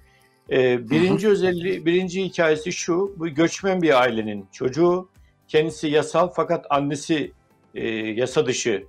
E, 0.50 0.90
birinci 0.90 1.28
özelliği, 1.28 1.86
birinci 1.86 2.24
hikayesi 2.24 2.72
şu. 2.72 3.14
Bu 3.16 3.28
göçmen 3.28 3.82
bir 3.82 4.00
ailenin 4.00 4.46
çocuğu. 4.52 5.08
Kendisi 5.48 5.88
yasal 5.88 6.28
fakat 6.28 6.66
annesi 6.70 7.32
e, 7.74 7.88
yasa 7.88 8.46
dışı 8.46 8.86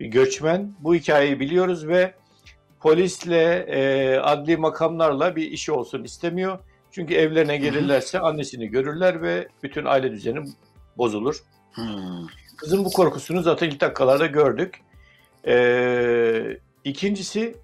bir 0.00 0.06
göçmen. 0.06 0.74
Bu 0.80 0.94
hikayeyi 0.94 1.40
biliyoruz 1.40 1.88
ve 1.88 2.14
polisle, 2.80 3.66
e, 3.68 4.16
adli 4.18 4.56
makamlarla 4.56 5.36
bir 5.36 5.50
işi 5.50 5.72
olsun 5.72 6.04
istemiyor. 6.04 6.58
Çünkü 6.90 7.14
evlerine 7.14 7.56
gelirlerse 7.56 8.20
annesini 8.20 8.68
görürler 8.68 9.22
ve 9.22 9.48
bütün 9.62 9.84
aile 9.84 10.10
düzeni 10.12 10.44
bozulur. 10.98 11.42
Hmm. 11.72 12.26
Kızın 12.56 12.84
bu 12.84 12.90
korkusunu 12.90 13.42
zaten 13.42 13.70
ilk 13.70 13.80
dakikalarda 13.80 14.26
gördük. 14.26 14.80
Ee, 15.46 16.58
ikincisi 16.84 17.56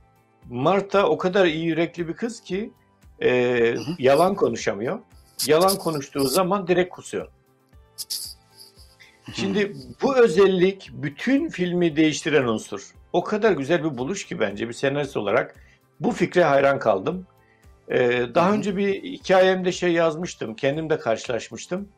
Marta 0.49 1.07
o 1.07 1.19
kadar 1.19 1.47
iyi 1.47 1.65
yürekli 1.65 2.09
bir 2.09 2.15
kız 2.15 2.41
ki 2.41 2.73
e, 3.23 3.75
yalan 3.99 4.35
konuşamıyor. 4.35 4.99
Yalan 5.47 5.77
konuştuğu 5.77 6.29
zaman 6.29 6.67
direkt 6.67 6.95
kusuyor. 6.95 7.29
Şimdi 9.35 9.77
bu 10.03 10.17
özellik 10.17 10.91
bütün 10.93 11.49
filmi 11.49 11.97
değiştiren 11.97 12.45
unsur. 12.45 12.95
O 13.13 13.25
kadar 13.25 13.53
güzel 13.53 13.85
bir 13.85 13.99
buluş 13.99 14.27
ki 14.27 14.41
bence 14.41 14.69
bir 14.69 14.73
senarist 14.73 15.17
olarak 15.17 15.55
bu 16.01 16.11
fikre 16.11 16.45
hayran 16.45 16.79
kaldım. 16.79 17.27
Ee, 17.89 18.23
daha 18.35 18.53
önce 18.53 18.77
bir 18.77 19.03
hikayemde 19.03 19.73
şey 19.73 19.93
yazmıştım, 19.93 20.55
kendim 20.55 20.91
de 20.91 20.99
karşılaşmıştım. 20.99 21.89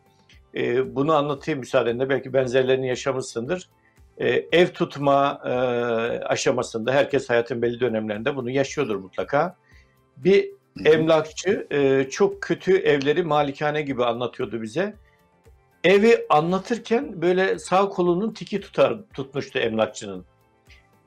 Ee, 0.55 0.97
bunu 0.97 1.15
anlatayım 1.15 1.61
müsaadenle, 1.61 2.09
belki 2.09 2.33
benzerlerini 2.33 2.89
yaşamışsındır. 2.89 3.69
Ee, 4.19 4.47
ev 4.53 4.67
tutma 4.67 5.41
e, 5.45 5.51
aşamasında 6.25 6.93
herkes 6.93 7.31
hayatın 7.31 7.63
belli 7.63 7.81
dönemlerinde 7.81 8.37
bunu 8.37 8.51
yaşıyordur 8.51 8.97
mutlaka. 8.97 9.57
Bir 10.17 10.51
emlakçı 10.85 11.67
e, 11.71 12.09
çok 12.11 12.43
kötü 12.43 12.77
evleri 12.77 13.23
malikane 13.23 13.83
gibi 13.83 14.05
anlatıyordu 14.05 14.63
bize. 14.63 14.95
Evi 15.85 16.27
anlatırken 16.29 17.23
böyle 17.23 17.59
sağ 17.59 17.89
kolunun 17.89 18.33
tiki 18.33 18.61
tutar 18.61 18.99
tutmuştu 19.15 19.59
emlakçının. 19.59 20.25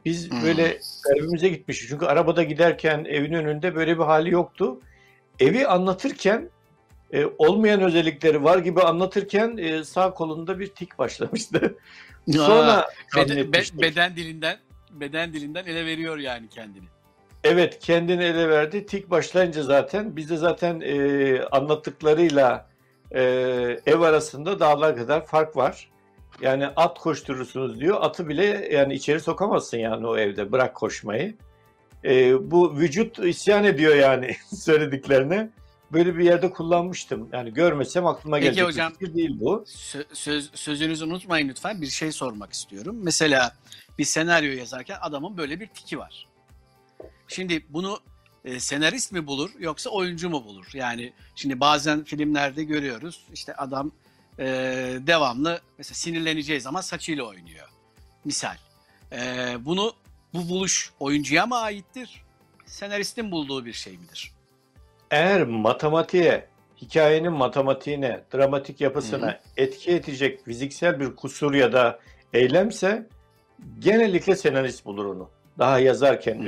Biz 0.06 0.32
Hmm. 0.32 0.42
böyle 0.42 0.78
garibimize 1.04 1.50
gitmişiz. 1.50 1.90
Çünkü 1.90 2.06
arabada 2.06 2.44
giderken 2.44 3.06
evin 3.06 3.34
önünde 3.34 3.76
böyle 3.76 3.98
bir 4.00 4.04
hali 4.04 4.32
yoktu. 4.32 4.80
Evi 5.40 5.68
anlatırken 5.68 6.50
e, 7.14 7.26
olmayan 7.38 7.82
özellikleri 7.82 8.44
var 8.44 8.58
gibi 8.58 8.82
anlatırken 8.82 9.58
e, 9.58 9.84
sağ 9.84 10.14
kolunda 10.14 10.60
bir 10.60 10.68
tik 10.68 11.00
başlamıştı. 11.00 11.76
Sonra 12.32 12.88
beden, 13.16 13.54
be- 13.54 13.82
beden 13.82 14.16
dilinden 14.16 14.58
beden 14.92 15.34
dilinden 15.34 15.66
ele 15.66 15.86
veriyor 15.86 16.18
yani 16.18 16.48
kendini. 16.50 16.86
Evet 17.44 17.80
kendini 17.80 18.24
ele 18.24 18.50
verdi. 18.50 18.86
Tik 18.86 19.10
başlayınca 19.12 19.64
zaten 19.64 20.16
biz 20.16 20.30
de 20.30 20.38
zaten 20.38 20.82
e, 20.82 21.42
anlattıklarıyla 21.52 22.70
e, 23.16 23.22
ev 23.86 24.00
arasında 24.00 24.60
dağlar 24.60 24.96
kadar 24.96 25.26
fark 25.26 25.58
var. 25.58 25.90
Yani 26.42 26.68
at 26.68 27.00
koşturursunuz 27.00 27.80
diyor. 27.80 27.98
Atı 28.02 28.28
bile 28.28 28.70
yani 28.72 28.94
içeri 28.94 29.20
sokamazsın 29.20 29.78
yani 29.78 30.08
o 30.08 30.18
evde. 30.18 30.52
Bırak 30.52 30.76
koşmayı. 30.76 31.36
E, 32.06 32.34
bu 32.52 32.78
vücut 32.78 33.20
isyan 33.20 33.64
ediyor 33.64 33.96
yani 33.96 34.36
söylediklerine. 34.56 35.50
Böyle 35.94 36.18
bir 36.18 36.24
yerde 36.24 36.50
kullanmıştım. 36.50 37.30
Yani 37.34 37.54
görmesem 37.54 38.06
aklıma 38.06 38.36
Peki 38.36 38.46
gelecek 38.46 38.66
hocam. 38.66 38.94
bir 39.02 39.14
değil 39.14 39.38
bu. 39.40 39.64
Sö- 39.68 40.06
söz, 40.14 40.52
sözünüzü 40.54 41.06
unutmayın 41.06 41.50
lütfen. 41.50 41.82
Bir 41.82 41.88
şey 41.88 42.12
sormak 42.12 42.54
istiyorum. 42.54 42.96
Mesela 43.04 43.56
bir 43.98 44.04
senaryo 44.04 44.52
yazarken 44.54 44.98
adamın 45.02 45.38
böyle 45.38 45.60
bir 45.60 45.68
tiki 45.68 45.98
var. 45.98 46.28
Şimdi 47.28 47.66
bunu 47.70 48.00
e, 48.46 48.60
senarist 48.60 49.12
mi 49.12 49.28
bulur 49.28 49.50
yoksa 49.60 49.90
oyuncu 49.90 50.30
mu 50.30 50.46
bulur? 50.46 50.68
Yani 50.74 51.14
şimdi 51.36 51.60
bazen 51.60 52.04
filmlerde 52.04 52.64
görüyoruz 52.64 53.26
işte 53.34 53.56
adam 53.56 53.92
e, 54.40 54.46
devamlı 55.00 55.62
mesela 55.78 55.96
sinirleneceği 55.96 56.62
zaman 56.62 56.82
saçıyla 56.82 57.24
oynuyor. 57.24 57.68
Misal. 58.26 58.56
E, 59.12 59.18
bunu 59.60 59.94
bu 60.34 60.50
buluş 60.50 60.92
oyuncuya 61.00 61.46
mı 61.46 61.58
aittir? 61.58 62.24
Senaristin 62.66 63.32
bulduğu 63.32 63.66
bir 63.66 63.74
şey 63.74 63.94
midir? 63.98 64.32
Eğer 65.12 65.44
matematiğe, 65.44 66.48
hikayenin 66.82 67.34
matematiğine, 67.34 68.24
dramatik 68.34 68.82
yapısına 68.82 69.28
Hı 69.28 69.40
etki 69.58 69.92
edecek 69.92 70.46
fiziksel 70.46 71.00
bir 71.00 71.16
kusur 71.16 71.54
ya 71.54 71.74
da 71.74 72.00
eylemse 72.34 73.08
genellikle 73.80 74.36
senarist 74.36 74.86
bulur 74.86 75.06
onu. 75.06 75.30
Daha 75.60 75.80
yazarken, 75.80 76.36
Hı 76.36 76.40
hı. 76.40 76.46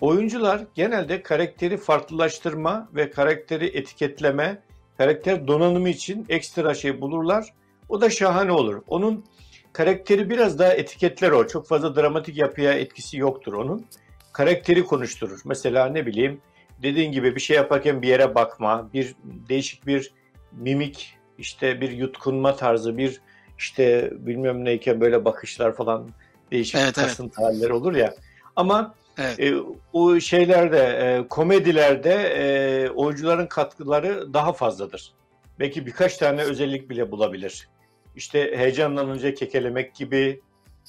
Oyuncular 0.00 0.60
genelde 0.74 1.22
karakteri 1.22 1.76
farklılaştırma 1.76 2.88
ve 2.94 3.10
karakteri 3.10 3.66
etiketleme, 3.66 4.62
karakter 4.98 5.48
donanımı 5.48 5.88
için 5.88 6.26
ekstra 6.28 6.74
şey 6.74 7.00
bulurlar. 7.00 7.54
O 7.88 8.00
da 8.00 8.10
şahane 8.10 8.52
olur. 8.52 8.82
Onun 8.86 9.24
karakteri 9.72 10.30
biraz 10.30 10.58
daha 10.58 10.72
etiketler 10.72 11.30
o. 11.30 11.46
Çok 11.46 11.68
fazla 11.68 11.96
dramatik 11.96 12.36
yapıya 12.36 12.72
etkisi 12.72 13.16
yoktur 13.16 13.52
onun. 13.52 13.86
Karakteri 14.32 14.84
konuşturur. 14.84 15.40
Mesela 15.44 15.86
ne 15.86 16.06
bileyim 16.06 16.40
dediğin 16.82 17.12
gibi 17.12 17.34
bir 17.34 17.40
şey 17.40 17.56
yaparken 17.56 18.02
bir 18.02 18.08
yere 18.08 18.34
bakma, 18.34 18.90
bir 18.94 19.14
değişik 19.24 19.86
bir 19.86 20.12
mimik, 20.52 21.18
işte 21.38 21.80
bir 21.80 21.90
yutkunma 21.90 22.56
tarzı, 22.56 22.98
bir 22.98 23.20
işte 23.58 24.12
bilmem 24.12 24.64
neyken 24.64 25.00
böyle 25.00 25.24
bakışlar 25.24 25.76
falan 25.76 26.08
değişik 26.50 26.74
Evet, 26.74 26.98
evet. 26.98 27.08
kasıntı 27.08 27.42
haller 27.42 27.70
olur 27.70 27.94
ya. 27.94 28.14
Ama 28.56 28.94
Evet. 29.18 29.40
e, 29.40 29.54
o 29.92 30.20
şeylerde, 30.20 30.78
e, 30.78 31.28
komedilerde 31.28 32.14
e, 32.14 32.90
oyuncuların 32.90 33.46
katkıları 33.46 34.34
daha 34.34 34.52
fazladır. 34.52 35.12
Belki 35.58 35.86
birkaç 35.86 36.16
tane 36.16 36.42
özellik 36.42 36.90
bile 36.90 37.10
bulabilir. 37.10 37.68
İşte 38.16 38.56
heyecanlanınca 38.56 39.34
kekelemek 39.34 39.94
gibi, 39.94 40.40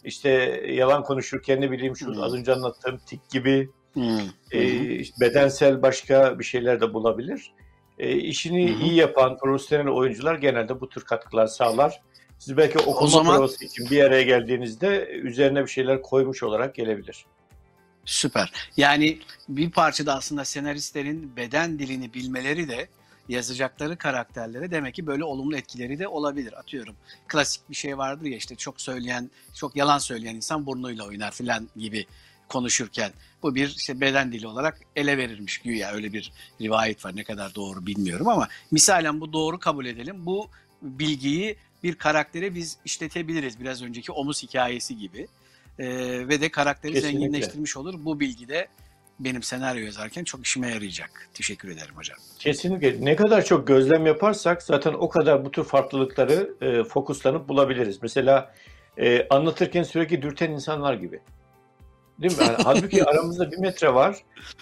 işte 0.03 0.29
yalan 0.67 1.03
konuşurken 1.03 1.62
ne 1.62 1.71
bileyim 1.71 1.95
şu 1.95 2.15
Hı. 2.15 2.24
az 2.24 2.33
önce 2.33 2.53
anlattığım 2.53 2.98
tik 2.98 3.29
gibi 3.29 3.69
e, 4.51 4.62
işte 4.95 5.25
bedensel 5.25 5.81
başka 5.81 6.39
bir 6.39 6.43
şeyler 6.43 6.81
de 6.81 6.93
bulabilir. 6.93 7.53
E, 8.00 8.15
işini 8.15 8.75
hı. 8.75 8.83
iyi 8.83 8.95
yapan 8.95 9.38
profesyonel 9.38 9.88
oyuncular 9.88 10.36
genelde 10.36 10.81
bu 10.81 10.89
tür 10.89 11.01
katkılar 11.01 11.48
sağlar. 11.48 12.01
Siz 12.39 12.57
belki 12.57 12.79
okuma 12.79 13.07
zaman- 13.09 13.36
provası 13.36 13.65
için 13.65 13.89
bir 13.91 14.03
araya 14.03 14.24
geldiğinizde 14.24 15.07
üzerine 15.07 15.63
bir 15.63 15.69
şeyler 15.69 16.01
koymuş 16.01 16.43
olarak 16.43 16.75
gelebilir. 16.75 17.25
Süper. 18.10 18.51
Yani 18.78 19.20
bir 19.50 19.72
parçada 19.72 20.16
aslında 20.16 20.46
senaristlerin 20.46 21.36
beden 21.36 21.80
dilini 21.80 22.13
bilmeleri 22.13 22.70
de 22.70 22.88
yazacakları 23.30 23.98
karakterlere 23.98 24.72
demek 24.72 24.96
ki 24.96 25.08
böyle 25.08 25.24
olumlu 25.24 25.58
etkileri 25.58 26.00
de 26.00 26.08
olabilir. 26.08 26.60
Atıyorum 26.60 26.96
klasik 27.28 27.70
bir 27.70 27.75
şey 27.75 27.98
vardır 27.98 28.25
ya 28.25 28.38
işte 28.38 28.56
çok 28.56 28.82
söyleyen, 28.82 29.32
çok 29.54 29.75
yalan 29.75 29.98
söyleyen 29.98 30.36
insan 30.36 30.66
burnuyla 30.66 31.06
oynar 31.06 31.32
filan 31.32 31.70
gibi 31.75 32.06
konuşurken. 32.48 33.12
Bu 33.44 33.56
bir 33.56 33.68
işte 33.68 34.01
beden 34.01 34.32
dili 34.32 34.48
olarak 34.48 34.80
ele 34.96 35.18
verilmiş 35.18 35.58
güya 35.58 35.92
öyle 35.92 36.13
bir 36.13 36.32
rivayet 36.62 37.06
var. 37.06 37.16
Ne 37.16 37.24
kadar 37.24 37.56
doğru 37.56 37.86
bilmiyorum 37.86 38.28
ama 38.28 38.48
misalen 38.72 39.22
bu 39.22 39.34
doğru 39.34 39.60
kabul 39.60 39.86
edelim. 39.86 40.25
Bu 40.25 40.50
bilgiyi 40.82 41.58
bir 41.84 41.96
karaktere 41.96 42.56
biz 42.56 42.78
işletebiliriz. 42.86 43.60
Biraz 43.60 43.82
önceki 43.82 44.12
omuz 44.12 44.44
hikayesi 44.44 44.98
gibi. 44.98 45.28
Ee, 45.79 46.27
ve 46.27 46.41
de 46.41 46.50
karakteri 46.50 46.93
Kesinlikle. 46.93 47.19
zenginleştirmiş 47.19 47.77
olur. 47.77 47.93
Bu 47.98 48.19
bilgi 48.19 48.48
de 48.48 48.67
benim 49.19 49.43
senaryo 49.43 49.86
yazarken 49.86 50.24
çok 50.24 50.45
işime 50.45 50.69
yarayacak. 50.69 51.29
Teşekkür 51.33 51.69
ederim 51.69 51.95
hocam. 51.95 52.17
Kesinlikle. 52.39 53.05
Ne 53.05 53.15
kadar 53.15 53.45
çok 53.45 53.67
gözlem 53.67 54.05
yaparsak 54.05 54.63
zaten 54.63 54.93
o 54.93 55.09
kadar 55.09 55.45
bu 55.45 55.51
tür 55.51 55.63
farklılıkları 55.63 56.53
e, 56.62 56.83
fokuslanıp 56.83 57.48
bulabiliriz. 57.50 58.00
Mesela 58.01 58.53
e, 58.98 59.27
anlatırken 59.29 59.83
sürekli 59.83 60.21
dürten 60.21 60.51
insanlar 60.51 60.93
gibi. 60.93 61.19
Değil 62.21 62.38
mi? 62.38 62.43
Yani 62.43 62.57
halbuki 62.63 63.05
aramızda 63.05 63.51
bir 63.51 63.57
metre 63.57 63.93
var. 63.93 64.17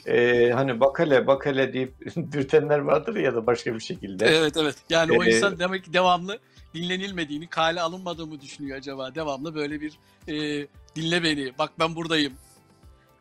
E, 0.06 0.50
hani 0.52 0.80
bakale 0.80 1.28
bakale 1.28 1.74
deyip 1.74 1.94
dürtenler 2.32 2.80
vardır 2.80 3.16
ya 3.16 3.36
da 3.36 3.48
başka 3.48 3.76
bir 3.76 3.80
şekilde. 3.80 4.26
Evet 4.26 4.58
evet. 4.58 4.76
Yani 4.90 5.20
o 5.20 5.24
Ee, 5.24 5.36
insan 5.36 5.60
demek 5.60 5.84
ki 5.84 5.94
devamlı 5.94 6.40
dinlenilmediğini, 6.74 7.48
kale 7.48 7.82
alınmadığımı 7.82 8.42
düşünüyor 8.42 8.78
acaba. 8.78 9.16
Devamlı 9.16 9.56
böyle 9.56 9.82
bir 9.82 9.94
e, 10.28 10.68
dinle 10.98 11.24
beni, 11.24 11.52
bak 11.60 11.72
ben 11.80 11.96
buradayım 11.96 12.34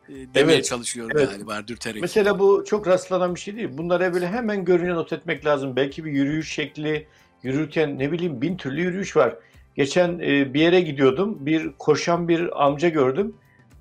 e, 0.09 0.13
demeye 0.33 0.53
Evet, 0.55 0.65
çalışıyor 0.65 1.11
evet. 1.15 1.29
galiba 1.29 1.67
dürterek. 1.67 2.01
Mesela 2.01 2.39
bu 2.39 2.63
çok 2.67 2.87
rastlanan 2.87 3.35
bir 3.35 3.39
şey 3.39 3.55
değil. 3.55 3.69
Bunlara 3.71 4.13
böyle 4.13 4.27
hemen 4.27 4.65
görünce 4.65 4.93
not 4.93 5.13
etmek 5.13 5.45
lazım. 5.45 5.75
Belki 5.75 6.05
bir 6.05 6.11
yürüyüş 6.11 6.53
şekli, 6.53 7.07
yürürken 7.43 7.99
ne 7.99 8.11
bileyim 8.11 8.41
bin 8.41 8.57
türlü 8.57 8.81
yürüyüş 8.81 9.15
var. 9.15 9.35
Geçen 9.75 10.19
e, 10.19 10.53
bir 10.53 10.61
yere 10.61 10.81
gidiyordum. 10.81 11.45
Bir 11.45 11.71
koşan 11.79 12.27
bir 12.27 12.65
amca 12.65 12.89
gördüm. 12.89 13.35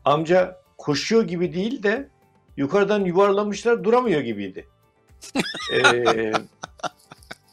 Amca 0.05 0.61
koşuyor 0.79 1.25
gibi 1.25 1.53
değil 1.53 1.83
de 1.83 2.09
yukarıdan 2.57 3.05
yuvarlamışlar 3.05 3.85
duramıyor 3.85 4.21
gibiydi. 4.21 4.67
E, 5.75 6.33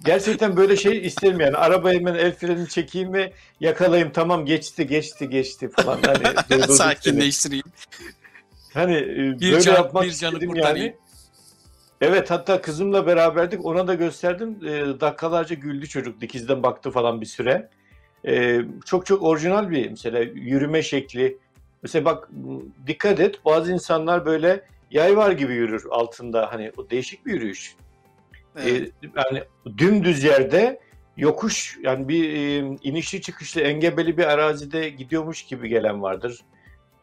gerçekten 0.06 0.58
böyle 0.58 0.78
şey 0.78 1.06
isterim 1.06 1.40
yani. 1.40 1.58
Arabaya 1.58 2.00
hemen 2.00 2.16
el 2.16 2.36
frenini 2.36 2.70
çekeyim 2.70 3.14
ve 3.14 3.34
yakalayayım. 3.60 4.12
Tamam 4.12 4.46
geçti 4.46 4.88
geçti 4.88 5.30
geçti 5.30 5.70
falan. 5.70 6.00
Hani. 6.06 6.64
Sakinleştireyim. 6.68 7.66
Hani 8.74 8.96
e, 8.96 9.40
Bir 9.40 9.52
böyle 9.52 9.62
can- 9.62 9.74
yapmak 9.74 10.04
bir 10.04 10.12
canı 10.12 10.34
istedim 10.34 10.50
kurtarayım. 10.54 10.86
yani. 10.86 10.96
Evet 12.02 12.32
hatta 12.32 12.62
kızımla 12.62 13.08
beraberdik 13.08 13.66
ona 13.66 13.88
da 13.88 13.94
gösterdim. 13.94 14.58
E, 14.66 14.72
dakikalarca 15.02 15.56
güldü 15.56 15.88
çocuk 15.88 16.22
dikizden 16.22 16.64
baktı 16.64 16.92
falan 16.92 17.22
bir 17.22 17.26
süre. 17.26 17.70
E, 18.28 18.62
çok 18.86 19.06
çok 19.06 19.24
orijinal 19.24 19.70
bir 19.70 19.90
mesela 19.90 20.20
yürüme 20.20 20.82
şekli. 20.84 21.38
Mesela 21.84 22.06
bak 22.06 22.30
dikkat 22.88 23.20
et 23.20 23.46
bazı 23.46 23.72
insanlar 23.74 24.26
böyle 24.26 24.66
yay 24.92 25.18
var 25.18 25.32
gibi 25.32 25.54
yürür 25.54 25.84
altında 25.92 26.52
hani 26.52 26.72
o 26.78 26.90
değişik 26.90 27.26
bir 27.26 27.34
yürüyüş. 27.34 27.76
Evet. 28.56 28.92
E, 29.04 29.08
yani 29.16 29.44
dümdüz 29.78 30.24
yerde 30.24 30.80
yokuş 31.18 31.78
yani 31.84 32.08
bir 32.08 32.34
e, 32.34 32.58
inişli 32.84 33.22
çıkışlı 33.22 33.62
engebeli 33.62 34.18
bir 34.18 34.26
arazide 34.26 34.90
gidiyormuş 34.90 35.44
gibi 35.46 35.70
gelen 35.70 36.02
vardır. 36.02 36.40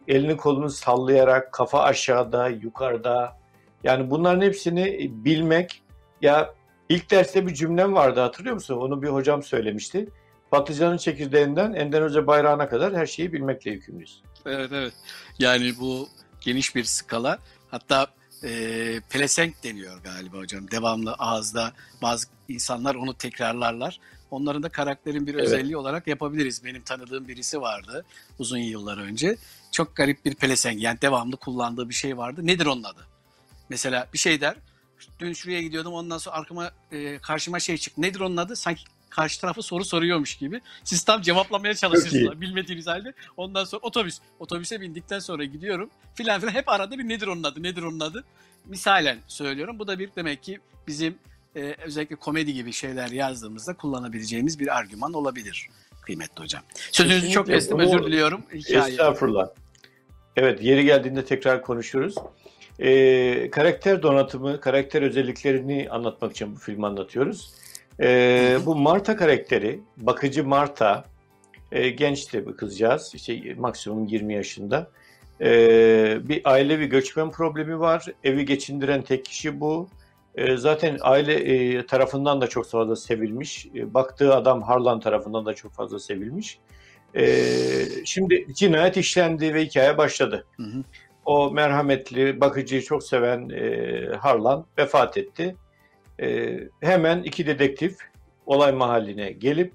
Elini 0.08 0.36
kolunu 0.36 0.70
sallayarak 0.70 1.52
kafa 1.52 1.82
aşağıda, 1.82 2.48
yukarıda. 2.48 3.40
Yani 3.84 4.10
bunların 4.10 4.40
hepsini 4.40 5.10
bilmek. 5.24 5.82
Ya 6.22 6.54
ilk 6.88 7.10
derste 7.10 7.46
bir 7.46 7.54
cümlem 7.54 7.94
vardı 7.94 8.20
hatırlıyor 8.20 8.54
musun? 8.54 8.76
Onu 8.76 9.02
bir 9.02 9.08
hocam 9.08 9.42
söylemişti. 9.42 10.08
Patlıcanın 10.50 10.96
çekirdeğinden 10.96 11.72
Endonezya 11.72 12.26
bayrağına 12.26 12.68
kadar 12.68 12.96
her 12.96 13.06
şeyi 13.06 13.32
bilmekle 13.32 13.70
yükümlüyüz. 13.70 14.22
Evet 14.46 14.70
evet. 14.72 14.92
Yani 15.38 15.72
bu 15.80 16.08
geniş 16.40 16.74
bir 16.74 16.84
skala. 16.84 17.38
Hatta 17.70 18.06
e, 18.44 19.00
pelesenk 19.10 19.64
deniyor 19.64 20.02
galiba 20.02 20.36
hocam. 20.36 20.70
Devamlı 20.70 21.12
ağızda 21.12 21.72
bazı 22.02 22.26
insanlar 22.48 22.94
onu 22.94 23.14
tekrarlarlar. 23.14 24.00
Onların 24.30 24.62
da 24.62 24.68
karakterin 24.68 25.26
bir 25.26 25.34
Evet. 25.34 25.44
özelliği 25.44 25.76
olarak 25.76 26.06
yapabiliriz. 26.06 26.64
Benim 26.64 26.82
tanıdığım 26.82 27.28
birisi 27.28 27.60
vardı 27.60 28.04
uzun 28.38 28.58
yıllar 28.58 28.98
önce. 28.98 29.36
Çok 29.72 29.96
garip 29.96 30.24
bir 30.24 30.34
pelesenk. 30.34 30.82
Yani 30.82 31.00
devamlı 31.02 31.36
kullandığı 31.36 31.88
bir 31.88 31.94
şey 31.94 32.16
vardı. 32.16 32.46
Nedir 32.46 32.66
onun 32.66 32.82
adı? 32.82 33.06
Mesela 33.68 34.08
bir 34.12 34.18
şey 34.18 34.40
der. 34.40 34.56
Dün 35.18 35.32
şuraya 35.32 35.62
gidiyordum 35.62 35.92
ondan 35.92 36.18
sonra 36.18 36.36
arkama 36.36 36.70
e, 36.92 37.18
karşıma 37.18 37.60
şey 37.60 37.76
çıktı. 37.78 38.02
Nedir 38.02 38.20
onun 38.20 38.36
adı? 38.36 38.56
Sanki 38.56 38.84
karşı 39.10 39.40
tarafı 39.40 39.62
soru 39.62 39.84
soruyormuş 39.84 40.36
gibi. 40.36 40.60
Siz 40.84 41.04
tam 41.04 41.22
cevaplamaya 41.22 41.74
çalışıyorsunuz 41.74 42.40
bilmediğiniz 42.40 42.86
halde. 42.86 43.12
Ondan 43.36 43.64
sonra 43.64 43.80
otobüs. 43.82 44.18
Otobüse 44.38 44.80
bindikten 44.80 45.18
sonra 45.18 45.44
gidiyorum. 45.44 45.90
Filan 46.14 46.40
filan 46.40 46.52
hep 46.52 46.68
arada 46.68 46.98
bir 46.98 47.08
nedir 47.08 47.26
onun 47.26 47.42
adı? 47.42 47.62
Nedir 47.62 47.82
onun 47.82 48.00
adı? 48.00 48.24
Misalen 48.66 49.18
söylüyorum. 49.26 49.78
Bu 49.78 49.86
da 49.86 49.98
bir 49.98 50.10
demek 50.16 50.42
ki 50.42 50.60
bizim 50.86 51.18
e, 51.56 51.76
özellikle 51.84 52.16
komedi 52.16 52.54
gibi 52.54 52.72
şeyler 52.72 53.08
yazdığımızda 53.08 53.74
kullanabileceğimiz 53.76 54.58
bir 54.58 54.76
argüman 54.78 55.12
olabilir 55.12 55.68
kıymetli 56.02 56.42
hocam. 56.42 56.62
Sözünüzü 56.92 57.30
çok 57.30 57.46
kestim 57.46 57.78
özür 57.78 58.04
diliyorum. 58.04 58.42
Hikaye. 58.54 58.92
Estağfurullah. 58.92 59.48
Evet 60.36 60.62
yeri 60.62 60.84
geldiğinde 60.84 61.24
tekrar 61.24 61.62
konuşuruz. 61.62 62.14
Ee, 62.78 63.50
karakter 63.50 64.02
donatımı, 64.02 64.60
karakter 64.60 65.02
özelliklerini 65.02 65.88
anlatmak 65.90 66.32
için 66.32 66.56
bu 66.56 66.58
filmi 66.58 66.86
anlatıyoruz. 66.86 67.52
Ee, 68.00 68.58
bu 68.66 68.76
Marta 68.76 69.16
karakteri, 69.16 69.80
bakıcı 69.96 70.44
Marta, 70.44 71.04
e, 71.72 71.88
genç 71.90 72.32
de 72.32 72.46
bir 72.46 72.52
kızcağız, 72.52 73.12
işte 73.14 73.54
maksimum 73.54 74.06
20 74.06 74.34
yaşında. 74.34 74.90
Ee, 75.40 76.18
bir 76.22 76.40
ailevi 76.44 76.86
göçmen 76.86 77.30
problemi 77.30 77.80
var, 77.80 78.06
evi 78.24 78.44
geçindiren 78.44 79.02
tek 79.02 79.24
kişi 79.24 79.60
bu. 79.60 79.88
Ee, 80.34 80.56
zaten 80.56 80.98
aile 81.00 81.34
e, 81.34 81.86
tarafından 81.86 82.40
da 82.40 82.46
çok 82.46 82.66
fazla 82.66 82.96
sevilmiş, 82.96 83.66
E, 83.74 83.94
baktığı 83.94 84.34
adam 84.34 84.62
Harlan 84.62 85.00
tarafından 85.00 85.46
da 85.46 85.54
çok 85.54 85.72
fazla 85.72 85.98
sevilmiş. 85.98 86.58
Ee, 87.14 87.24
şimdi 88.04 88.46
cinayet 88.54 88.96
işlendi 88.96 89.54
ve 89.54 89.64
hikaye 89.64 89.98
başladı. 89.98 90.46
Hı 90.56 90.62
hı. 90.62 90.84
O 91.24 91.50
merhametli, 91.50 92.40
bakıcıyı 92.40 92.82
çok 92.82 93.02
seven 93.02 93.48
e, 93.48 94.16
Harlan 94.16 94.66
vefat 94.78 95.16
etti. 95.16 95.56
E, 96.20 96.58
hemen 96.80 97.22
iki 97.22 97.46
dedektif 97.46 97.96
olay 98.46 98.72
mahalline 98.72 99.32
gelip 99.32 99.72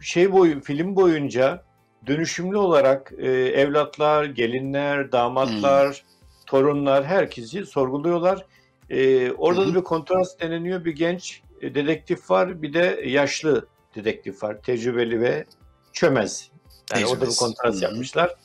şey 0.00 0.32
boyu 0.32 0.60
film 0.60 0.96
boyunca 0.96 1.64
dönüşümlü 2.06 2.56
olarak 2.56 3.12
e, 3.18 3.30
evlatlar, 3.32 4.24
gelinler, 4.24 5.12
damatlar, 5.12 6.04
torunlar 6.46 7.04
herkesi 7.04 7.66
sorguluyorlar. 7.66 8.46
E, 8.90 9.32
orada 9.32 9.60
hı. 9.60 9.68
da 9.68 9.74
bir 9.74 9.84
kontrast 9.84 10.40
deneniyor. 10.40 10.84
Bir 10.84 10.92
genç 10.92 11.42
e, 11.60 11.74
dedektif 11.74 12.30
var, 12.30 12.62
bir 12.62 12.72
de 12.72 13.02
yaşlı 13.06 13.66
dedektif 13.94 14.42
var. 14.42 14.62
Tecrübeli 14.62 15.20
ve 15.20 15.44
çömez. 15.92 16.50
Yani 16.94 17.06
orada 17.06 17.26
bir 17.26 17.36
kontrast 17.36 17.80
hı. 17.80 17.84
yapmışlar. 17.84 18.36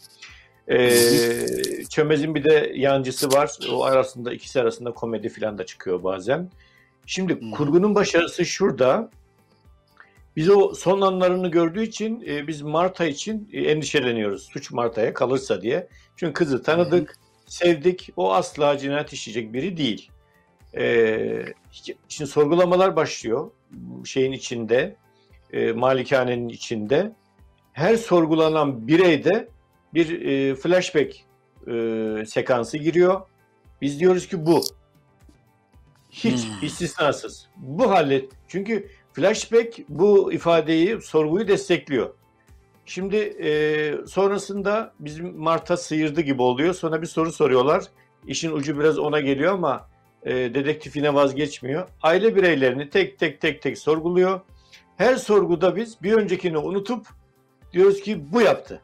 Ee, 0.71 1.45
Çömez'in 1.89 2.35
bir 2.35 2.43
de 2.43 2.71
yancısı 2.75 3.31
var. 3.31 3.57
O 3.71 3.83
arasında 3.83 4.33
ikisi 4.33 4.61
arasında 4.61 4.91
komedi 4.91 5.29
falan 5.29 5.57
da 5.57 5.65
çıkıyor 5.65 6.03
bazen. 6.03 6.51
Şimdi 7.05 7.33
Hı. 7.33 7.51
kurgunun 7.51 7.95
başarısı 7.95 8.45
şurada. 8.45 9.09
Biz 10.35 10.49
o 10.49 10.73
son 10.73 11.01
anlarını 11.01 11.51
gördüğü 11.51 11.83
için 11.83 12.23
e, 12.27 12.47
biz 12.47 12.61
Marta 12.61 13.05
için 13.05 13.49
e, 13.53 13.61
endişeleniyoruz. 13.61 14.49
Suç 14.53 14.71
Marta'ya 14.71 15.13
kalırsa 15.13 15.61
diye. 15.61 15.87
Çünkü 16.15 16.33
kızı 16.33 16.63
tanıdık, 16.63 17.17
sevdik. 17.45 18.09
O 18.17 18.33
asla 18.33 18.77
cinayet 18.77 19.13
işleyecek 19.13 19.53
biri 19.53 19.77
değil. 19.77 20.11
Ee, 20.77 21.45
şimdi 22.07 22.31
sorgulamalar 22.31 22.95
başlıyor 22.95 23.51
şeyin 24.05 24.31
içinde, 24.31 24.95
e, 25.53 25.71
malikanenin 25.71 26.49
içinde. 26.49 27.11
Her 27.73 27.95
sorgulanan 27.95 28.87
bireyde 28.87 29.47
bir 29.93 30.21
e, 30.21 30.55
flashback 30.55 31.15
e, 31.67 32.25
sekansı 32.25 32.77
giriyor. 32.77 33.21
Biz 33.81 33.99
diyoruz 33.99 34.27
ki 34.27 34.45
bu. 34.45 34.61
Hiç 36.23 36.45
Hmm. 36.45 36.51
istisnasız. 36.61 37.47
Bu 37.57 37.91
hallet. 37.91 38.31
Çünkü 38.47 38.87
flashback 39.13 39.79
bu 39.89 40.33
ifadeyi, 40.33 41.01
sorguyu 41.01 41.47
destekliyor. 41.47 42.13
Şimdi 42.85 43.15
e, 43.17 43.49
sonrasında 44.07 44.93
bizim 44.99 45.37
Mart'a 45.37 45.77
sıyırdı 45.77 46.21
gibi 46.21 46.41
oluyor. 46.41 46.73
Sonra 46.73 47.01
bir 47.01 47.07
soru 47.07 47.31
soruyorlar. 47.31 47.83
İşin 48.27 48.51
ucu 48.51 48.79
biraz 48.79 48.99
ona 48.99 49.19
geliyor 49.19 49.53
ama 49.53 49.89
e, 50.23 50.33
dedektifine 50.35 51.13
vazgeçmiyor. 51.13 51.87
Aile 52.01 52.35
bireylerini 52.35 52.89
tek 52.89 53.19
tek 53.19 53.41
tek 53.41 53.61
tek 53.61 53.77
sorguluyor. 53.77 54.41
Her 54.97 55.15
sorguda 55.15 55.75
biz 55.75 56.03
bir 56.03 56.13
öncekini 56.13 56.57
unutup 56.57 57.07
diyoruz 57.73 58.01
ki 58.01 58.31
bu 58.31 58.41
yaptı. 58.41 58.81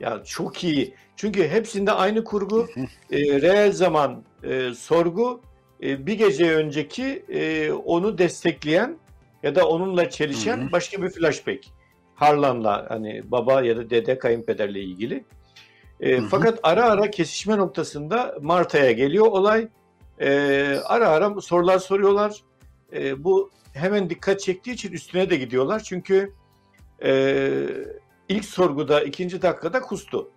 Ya 0.00 0.22
çok 0.24 0.64
iyi. 0.64 0.94
Çünkü 1.16 1.48
hepsinde 1.48 1.92
aynı 1.92 2.24
kurgu, 2.24 2.66
e, 3.10 3.18
reel 3.40 3.72
zaman 3.72 4.24
e, 4.42 4.74
sorgu, 4.74 5.40
e, 5.82 6.06
bir 6.06 6.14
gece 6.14 6.54
önceki 6.54 7.24
e, 7.28 7.72
onu 7.72 8.18
destekleyen 8.18 8.98
ya 9.42 9.54
da 9.54 9.68
onunla 9.68 10.10
çelişen 10.10 10.58
Hı 10.58 10.62
hı. 10.62 10.72
başka 10.72 11.02
bir 11.02 11.10
flashback. 11.10 11.64
Harlan'la 12.14 12.86
hani 12.88 13.22
baba 13.24 13.62
ya 13.62 13.76
da 13.76 13.90
dede 13.90 14.18
kayınpederle 14.18 14.80
ilgili. 14.80 15.24
E, 16.00 16.20
fakat 16.20 16.60
ara 16.62 16.84
ara 16.84 17.10
kesişme 17.10 17.56
noktasında 17.56 18.34
Marta'ya 18.40 18.92
geliyor 18.92 19.26
olay. 19.26 19.68
E, 20.20 20.30
ara 20.84 21.08
ara 21.08 21.40
sorular 21.40 21.78
soruyorlar. 21.78 22.40
E, 22.92 23.24
bu 23.24 23.50
hemen 23.74 24.10
dikkat 24.10 24.40
çektiği 24.40 24.72
için 24.72 24.92
üstüne 24.92 25.30
de 25.30 25.36
gidiyorlar. 25.36 25.80
Çünkü 25.80 26.32
e, 27.04 27.66
ilk 28.28 28.44
sorguda 28.44 29.00
ikinci 29.00 29.42
dakikada 29.42 29.80
kustu. 29.80 30.30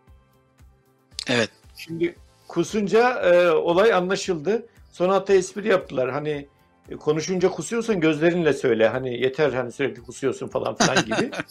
Evet. 1.29 1.49
Şimdi 1.75 2.15
kusunca 2.47 3.09
e, 3.09 3.51
olay 3.51 3.93
anlaşıldı. 3.93 4.67
Sonra 4.91 5.13
hatta 5.13 5.33
espri 5.33 5.67
yaptılar. 5.67 6.11
Hani 6.11 6.47
e, 6.89 6.95
konuşunca 6.95 7.49
kusuyorsan 7.49 7.99
gözlerinle 7.99 8.53
söyle. 8.53 8.87
Hani 8.87 9.21
yeter 9.21 9.53
hani 9.53 9.71
sürekli 9.71 10.01
kusuyorsun 10.01 10.47
falan 10.47 10.75
filan 10.75 11.05
gibi. 11.05 11.31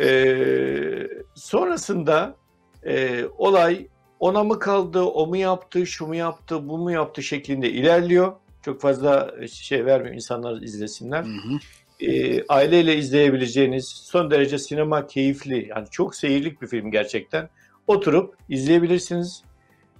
E, 0.00 0.08
sonrasında 1.34 2.36
e, 2.84 3.24
olay 3.38 3.86
ona 4.20 4.44
mı 4.44 4.58
kaldı, 4.58 5.02
o 5.02 5.26
mu 5.26 5.36
yaptı, 5.36 5.86
şu 5.86 6.06
mu 6.06 6.14
yaptı, 6.14 6.68
bu 6.68 6.78
mu 6.78 6.90
yaptı 6.90 7.22
şeklinde 7.22 7.70
ilerliyor. 7.70 8.32
Çok 8.62 8.80
fazla 8.80 9.34
şey 9.52 9.86
vermiyor 9.86 10.14
insanlar 10.14 10.62
izlesinler. 10.62 11.24
Hı 11.24 11.28
hı. 11.28 11.58
E, 12.06 12.44
aileyle 12.48 12.96
izleyebileceğiniz 12.96 13.88
son 13.88 14.30
derece 14.30 14.58
sinema 14.58 15.06
keyifli 15.06 15.68
yani 15.68 15.86
çok 15.90 16.14
seyirlik 16.14 16.62
bir 16.62 16.66
film 16.66 16.90
gerçekten. 16.90 17.48
Oturup 17.86 18.36
izleyebilirsiniz. 18.48 19.42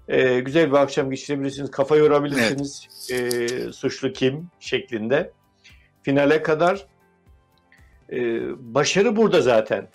E, 0.08 0.40
güzel 0.40 0.70
bir 0.70 0.76
akşam 0.76 1.10
geçirebilirsiniz. 1.10 1.70
Kafa 1.70 1.96
yorabilirsiniz. 1.96 2.88
E, 3.12 3.48
suçlu 3.72 4.12
kim 4.12 4.48
şeklinde. 4.60 5.32
Finale 6.02 6.42
kadar 6.42 6.86
e, 8.12 8.40
başarı 8.74 9.16
burada 9.16 9.42
zaten. 9.42 9.88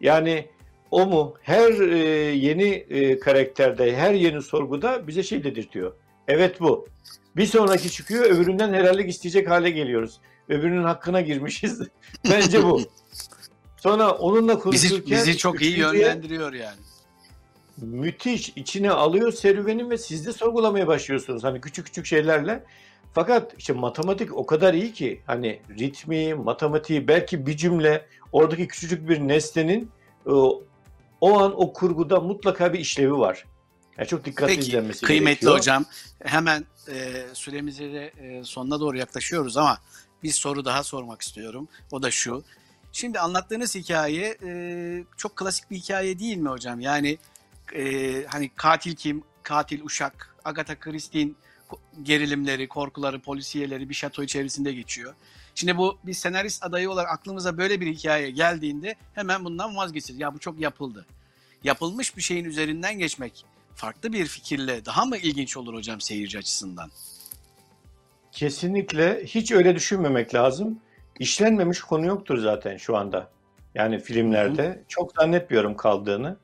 Yani 0.00 0.46
o 0.90 1.06
mu 1.06 1.34
her 1.42 1.72
e, 1.72 1.98
yeni 2.36 2.68
e, 2.68 3.18
karakterde, 3.18 3.96
her 3.96 4.14
yeni 4.14 4.42
sorguda 4.42 5.06
bize 5.06 5.22
şey 5.22 5.44
dedirtiyor. 5.44 5.92
Evet 6.28 6.60
bu. 6.60 6.86
Bir 7.36 7.46
sonraki 7.46 7.90
çıkıyor, 7.90 8.24
öbüründen 8.24 8.74
helallik 8.74 9.08
isteyecek 9.08 9.50
hale 9.50 9.70
geliyoruz. 9.70 10.20
Öbürünün 10.48 10.84
hakkına 10.84 11.20
girmişiz. 11.20 11.80
Bence 12.30 12.62
bu. 12.62 12.80
Sonra 13.76 14.10
onunla 14.10 14.58
konuşurken... 14.58 15.00
Bizi, 15.00 15.10
bizi 15.10 15.36
çok 15.36 15.62
iyi 15.62 15.78
yönlendiriyor 15.78 16.52
yani. 16.52 16.78
Müthiş. 17.82 18.52
içine 18.56 18.90
alıyor 18.90 19.32
serüvenin 19.32 19.90
ve 19.90 19.98
siz 19.98 20.26
de 20.26 20.32
sorgulamaya 20.32 20.86
başlıyorsunuz. 20.86 21.44
Hani 21.44 21.60
küçük 21.60 21.86
küçük 21.86 22.06
şeylerle. 22.06 22.64
Fakat 23.12 23.54
işte 23.58 23.72
matematik 23.72 24.36
o 24.36 24.46
kadar 24.46 24.74
iyi 24.74 24.92
ki 24.92 25.22
hani 25.26 25.60
ritmi, 25.78 26.34
matematiği 26.34 27.08
belki 27.08 27.46
bir 27.46 27.56
cümle 27.56 28.06
oradaki 28.32 28.68
küçücük 28.68 29.08
bir 29.08 29.20
nesnenin 29.20 29.90
e, 30.26 30.30
o 31.20 31.38
an 31.38 31.60
o 31.60 31.72
kurguda 31.72 32.20
mutlaka 32.20 32.72
bir 32.72 32.78
işlevi 32.78 33.18
var. 33.18 33.44
Yani 33.98 34.08
çok 34.08 34.24
dikkatli 34.24 34.54
Peki 34.54 34.68
izlenmesi 34.68 35.06
kıymetli 35.06 35.30
gerekiyor. 35.30 35.56
hocam 35.56 35.84
hemen 36.24 36.64
e, 36.88 37.24
süremize 37.32 37.92
de 37.92 38.12
e, 38.18 38.44
sonuna 38.44 38.80
doğru 38.80 38.98
yaklaşıyoruz 38.98 39.56
ama 39.56 39.78
bir 40.22 40.30
soru 40.30 40.64
daha 40.64 40.82
sormak 40.82 41.22
istiyorum. 41.22 41.68
O 41.90 42.02
da 42.02 42.10
şu. 42.10 42.44
Şimdi 42.92 43.20
anlattığınız 43.20 43.74
hikaye 43.74 44.38
e, 44.42 44.50
çok 45.16 45.36
klasik 45.36 45.70
bir 45.70 45.76
hikaye 45.76 46.18
değil 46.18 46.36
mi 46.36 46.48
hocam? 46.48 46.80
Yani 46.80 47.18
e, 47.76 48.24
hani 48.26 48.50
katil 48.56 48.94
kim, 48.94 49.22
katil 49.42 49.84
uşak, 49.84 50.34
Agatha 50.44 50.78
Christie'nin 50.78 51.36
gerilimleri, 52.02 52.68
korkuları, 52.68 53.20
polisiyeleri 53.20 53.88
bir 53.88 53.94
şato 53.94 54.22
içerisinde 54.22 54.72
geçiyor. 54.72 55.14
Şimdi 55.54 55.76
bu 55.76 55.98
bir 56.06 56.12
senarist 56.12 56.64
adayı 56.64 56.90
olarak 56.90 57.10
aklımıza 57.10 57.58
böyle 57.58 57.80
bir 57.80 57.86
hikaye 57.86 58.30
geldiğinde 58.30 58.94
hemen 59.14 59.44
bundan 59.44 59.76
vazgeçeriz. 59.76 60.20
Ya 60.20 60.34
bu 60.34 60.38
çok 60.38 60.60
yapıldı. 60.60 61.06
Yapılmış 61.64 62.16
bir 62.16 62.22
şeyin 62.22 62.44
üzerinden 62.44 62.98
geçmek 62.98 63.44
farklı 63.74 64.12
bir 64.12 64.26
fikirle 64.26 64.84
daha 64.84 65.04
mı 65.04 65.16
ilginç 65.16 65.56
olur 65.56 65.74
hocam 65.74 66.00
seyirci 66.00 66.38
açısından? 66.38 66.90
Kesinlikle 68.32 69.24
hiç 69.24 69.52
öyle 69.52 69.74
düşünmemek 69.74 70.34
lazım. 70.34 70.80
İşlenmemiş 71.18 71.80
konu 71.80 72.06
yoktur 72.06 72.38
zaten 72.38 72.76
şu 72.76 72.96
anda. 72.96 73.30
Yani 73.74 74.00
filmlerde 74.00 74.84
çok 74.88 75.12
zannetmiyorum 75.20 75.76
kaldığını. 75.76 76.36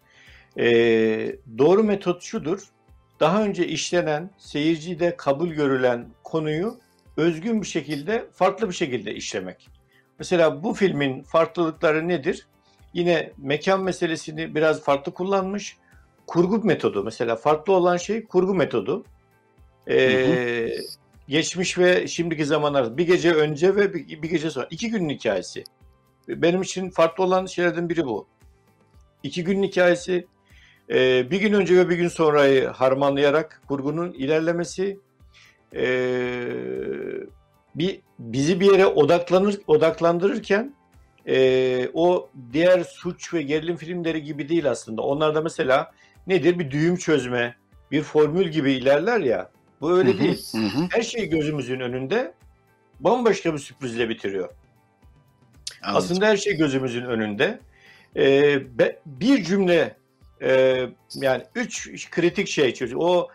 Ee, 0.59 1.37
doğru 1.59 1.85
metot 1.85 2.23
şudur. 2.23 2.63
Daha 3.21 3.43
önce 3.43 3.67
işlenen, 3.67 4.31
seyircide 4.39 5.17
kabul 5.17 5.49
görülen 5.49 6.07
konuyu 6.25 6.79
özgün 7.17 7.63
bir 7.63 7.67
şekilde, 7.67 8.27
farklı 8.33 8.69
bir 8.69 8.75
şekilde 8.75 9.15
işlemek. 9.15 9.69
Mesela 10.19 10.63
bu 10.63 10.75
filmin 10.75 11.23
farklılıkları 11.23 12.09
nedir? 12.09 12.47
Yine 12.93 13.33
mekan 13.39 13.83
meselesini 13.83 14.55
biraz 14.55 14.83
farklı 14.83 15.15
kullanmış. 15.15 15.77
Kurgu 16.27 16.65
metodu 16.65 17.05
mesela 17.05 17.37
farklı 17.37 17.73
olan 17.73 17.97
şey 17.97 18.25
kurgu 18.25 18.55
metodu. 18.55 19.05
Ee, 19.91 20.69
geçmiş 21.29 21.79
ve 21.79 22.09
şimdiki 22.09 22.45
zamanlar 22.45 22.97
bir 22.97 23.07
gece 23.07 23.35
önce 23.35 23.77
ve 23.77 23.95
bir, 23.95 24.23
bir 24.23 24.31
gece 24.31 24.51
sonra 24.51 24.67
iki 24.71 24.91
günün 24.91 25.09
hikayesi. 25.09 25.65
Benim 26.29 26.63
için 26.63 26.91
farklı 26.91 27.25
olan 27.25 27.47
şeylerden 27.47 27.89
biri 27.89 28.05
bu. 28.05 28.27
İki 29.23 29.45
günün 29.45 29.63
hikayesi 29.63 30.27
e, 30.91 31.31
bir 31.31 31.41
gün 31.41 31.53
önce 31.53 31.77
ve 31.77 31.89
bir 31.89 31.97
gün 31.97 32.09
sonrayı 32.09 32.67
harmanlayarak 32.67 33.63
kurgunun 33.69 34.13
ilerlemesi 34.13 34.99
e, 35.75 35.87
bir 37.75 38.01
bizi 38.19 38.61
bir 38.61 38.73
yere 38.73 38.87
odaklanır 38.87 39.61
odaklandırırken 39.67 40.75
e, 41.27 41.89
o 41.95 42.31
diğer 42.53 42.85
suç 42.85 43.35
ve 43.35 43.43
gerilim 43.43 43.77
filmleri 43.77 44.23
gibi 44.23 44.49
değil 44.49 44.71
aslında. 44.71 45.03
Onlarda 45.03 45.41
mesela 45.41 45.93
nedir 46.27 46.59
bir 46.59 46.71
düğüm 46.71 46.97
çözme, 46.97 47.57
bir 47.91 48.03
formül 48.03 48.49
gibi 48.49 48.73
ilerler 48.73 49.21
ya. 49.21 49.51
Bu 49.81 49.93
öyle 49.93 50.09
Hı 50.11 50.15
hı, 50.15 50.19
değil. 50.19 50.47
hı. 50.55 50.89
Her 50.91 51.03
şey 51.03 51.29
gözümüzün 51.29 51.81
önünde 51.81 52.35
bambaşka 53.01 53.55
bir 53.55 53.59
sürprizle 53.59 54.09
bitiriyor. 54.09 54.49
Anladım. 55.83 55.99
Aslında 55.99 56.27
her 56.27 56.37
şey 56.37 56.57
gözümüzün 56.57 57.05
önünde. 57.05 57.61
Ee, 58.17 58.79
be- 58.79 59.01
bir 59.07 59.45
cümle 59.45 59.97
e, 60.43 60.81
yani 61.15 61.43
üç 61.55 62.11
kritik 62.11 62.49
şey 62.49 62.75
çözüyor. 62.75 63.01
O 63.05 63.29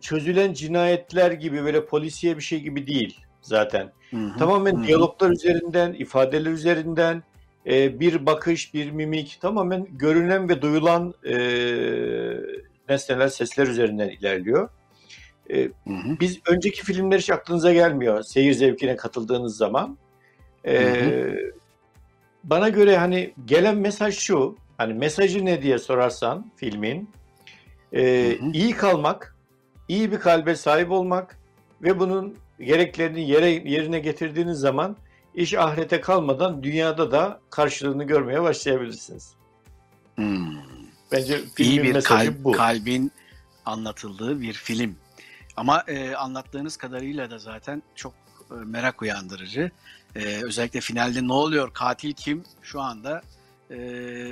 çözülen 0.00 0.52
cinayetler 0.52 1.32
gibi 1.32 1.64
böyle 1.64 1.86
polisiye 1.86 2.36
bir 2.36 2.42
şey 2.42 2.60
gibi 2.60 2.86
değil 2.86 3.20
zaten. 3.42 3.92
Hı 4.10 4.16
hı, 4.16 4.38
Tamamen 4.38 4.76
hı 4.76 4.86
diyaloglar 4.86 5.30
üzerinden, 5.30 5.92
ifadeler 5.92 6.50
üzerinden, 6.50 7.22
e, 7.66 8.00
bir 8.00 8.26
bakış, 8.26 8.74
bir 8.74 8.90
mimik, 8.90 9.38
tamamen 9.40 9.86
görünen 9.90 10.48
ve 10.48 10.62
duyulan 10.62 11.14
e, 11.24 11.34
nesneler, 12.88 13.28
sesler 13.28 13.66
üzerinden 13.66 14.08
ilerliyor. 14.08 14.68
E, 15.50 15.62
Hı 15.62 15.68
hı. 15.86 16.20
biz 16.20 16.40
önceki 16.46 16.82
filmler 16.84 17.18
hiç 17.18 17.30
aklınıza 17.30 17.72
gelmiyor 17.72 18.22
seyir 18.22 18.52
zevkine 18.52 18.96
katıldığınız 18.96 19.56
zaman. 19.56 19.98
Ee, 20.64 20.76
Hı 20.76 21.52
Bana 22.44 22.68
göre 22.68 22.96
hani 22.96 23.34
gelen 23.44 23.76
mesaj 23.76 24.18
şu, 24.18 24.56
hani 24.82 24.94
mesajı 24.94 25.44
ne 25.44 25.62
diye 25.62 25.78
sorarsan 25.78 26.50
filmin, 26.56 27.10
e, 27.92 28.02
Hı 28.40 28.44
hı. 28.44 28.50
iyi 28.52 28.72
kalmak, 28.72 29.36
iyi 29.88 30.12
bir 30.12 30.20
kalbe 30.20 30.56
sahip 30.56 30.90
olmak 30.90 31.38
ve 31.82 32.00
bunun 32.00 32.36
gereklerini 32.60 33.30
yere 33.30 33.50
yerine 33.50 33.98
getirdiğiniz 33.98 34.58
zaman 34.58 34.96
iş 35.34 35.54
ahirete 35.54 36.00
kalmadan 36.00 36.62
dünyada 36.62 37.10
da 37.10 37.40
karşılığını 37.50 38.04
görmeye 38.04 38.42
başlayabilirsiniz. 38.42 39.34
Hmm. 40.14 40.56
Bence 41.12 41.40
İyi 41.58 41.82
bir 41.82 41.92
mesajı 41.92 42.30
kalp, 42.30 42.44
bu. 42.44 42.52
kalbin 42.52 43.12
anlatıldığı 43.64 44.40
bir 44.40 44.52
film. 44.52 44.96
Ama 45.56 45.84
e, 45.88 46.14
anlattığınız 46.14 46.76
kadarıyla 46.76 47.30
da 47.30 47.38
zaten 47.38 47.82
çok 47.94 48.12
e, 48.50 48.54
merak 48.54 49.02
uyandırıcı. 49.02 49.70
E, 50.16 50.42
özellikle 50.42 50.80
finalde 50.80 51.28
ne 51.28 51.32
oluyor, 51.32 51.74
katil 51.74 52.12
kim 52.12 52.44
şu 52.62 52.80
anda 52.80 53.22
e, 53.72 53.76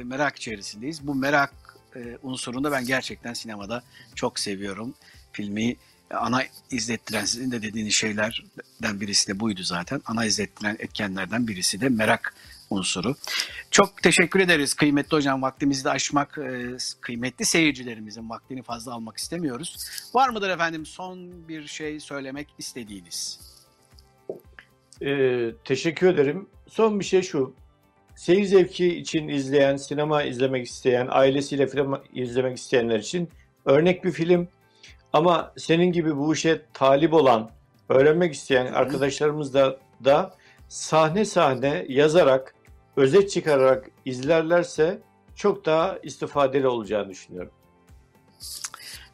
merak 0.04 0.36
içerisindeyiz. 0.36 1.06
Bu 1.06 1.14
merak 1.14 1.52
e, 1.96 2.18
unsurunu 2.22 2.64
da 2.64 2.72
ben 2.72 2.86
gerçekten 2.86 3.32
sinemada 3.32 3.82
çok 4.14 4.38
seviyorum. 4.38 4.94
Filmi 5.32 5.76
ana 6.10 6.42
izlettiren, 6.70 7.24
sizin 7.24 7.50
de 7.50 7.62
dediğiniz 7.62 7.94
şeylerden 7.94 9.00
birisi 9.00 9.28
de 9.28 9.40
buydu 9.40 9.62
zaten. 9.62 10.02
Ana 10.06 10.24
izlettiren 10.24 10.76
etkenlerden 10.78 11.48
birisi 11.48 11.80
de 11.80 11.88
merak 11.88 12.34
unsuru. 12.70 13.16
Çok 13.70 14.02
teşekkür 14.02 14.40
ederiz 14.40 14.74
kıymetli 14.74 15.16
hocam. 15.16 15.42
Vaktimizi 15.42 15.84
de 15.84 15.90
aşmak, 15.90 16.38
e, 16.38 16.76
kıymetli 17.00 17.44
seyircilerimizin 17.44 18.30
vaktini 18.30 18.62
fazla 18.62 18.94
almak 18.94 19.16
istemiyoruz. 19.16 19.76
Var 20.14 20.28
mıdır 20.28 20.50
efendim 20.50 20.86
son 20.86 21.48
bir 21.48 21.66
şey 21.66 22.00
söylemek 22.00 22.48
istediğiniz? 22.58 23.40
Ee, 25.02 25.50
teşekkür 25.64 26.06
ederim. 26.06 26.46
Son 26.68 27.00
bir 27.00 27.04
şey 27.04 27.22
şu. 27.22 27.54
Seyir 28.20 28.44
zevki 28.44 28.96
için 28.96 29.28
izleyen, 29.28 29.76
sinema 29.76 30.22
izlemek 30.22 30.66
isteyen, 30.66 31.08
ailesiyle 31.10 31.66
film 31.66 32.00
izlemek 32.14 32.56
isteyenler 32.58 32.98
için 32.98 33.28
örnek 33.64 34.04
bir 34.04 34.12
film. 34.12 34.48
Ama 35.12 35.52
senin 35.56 35.92
gibi 35.92 36.16
bu 36.16 36.34
işe 36.34 36.62
talip 36.72 37.14
olan, 37.14 37.50
öğrenmek 37.88 38.34
isteyen 38.34 38.66
arkadaşlarımız 38.66 39.54
da, 39.54 39.78
da 40.04 40.34
sahne 40.68 41.24
sahne 41.24 41.86
yazarak, 41.88 42.54
özet 42.96 43.30
çıkararak 43.30 43.90
izlerlerse 44.04 44.98
çok 45.34 45.66
daha 45.66 45.98
istifadeli 46.02 46.68
olacağını 46.68 47.08
düşünüyorum. 47.08 47.52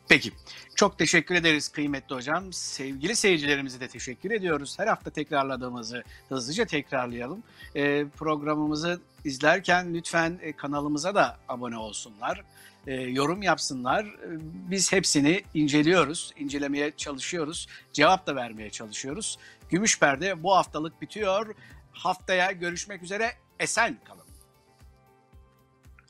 Peki. 0.09 0.33
Çok 0.77 0.99
teşekkür 0.99 1.35
ederiz 1.35 1.69
kıymetli 1.69 2.15
hocam. 2.15 2.53
Sevgili 2.53 3.17
seyircilerimize 3.17 3.81
de 3.81 3.89
teşekkür 3.89 4.31
ediyoruz. 4.31 4.79
Her 4.79 4.87
hafta 4.87 5.11
tekrarladığımızı 5.11 6.05
hızlıca 6.29 6.65
tekrarlayalım. 6.65 7.43
Ee, 7.77 8.07
programımızı 8.17 9.01
izlerken 9.25 9.95
lütfen 9.95 10.39
e, 10.43 10.53
kanalımıza 10.53 11.15
da 11.15 11.39
abone 11.49 11.77
olsunlar. 11.77 12.45
E, 12.87 12.95
yorum 12.95 13.43
yapsınlar. 13.43 14.05
E, 14.05 14.29
Biz 14.71 14.93
hepsini 14.93 15.43
inceliyoruz, 15.55 16.33
incelemeye 16.39 16.93
çalışıyoruz. 16.97 17.67
Cevap 17.93 18.27
da 18.27 18.37
vermeye 18.37 18.71
çalışıyoruz. 18.71 19.39
Gümüş 19.71 20.01
Perde 20.01 20.43
bu 20.43 20.57
haftalık 20.57 21.03
bitiyor. 21.03 21.55
Haftaya 21.93 22.53
görüşmek 22.53 23.03
üzere. 23.03 23.33
Esen 23.61 23.99
kalın. 24.05 24.27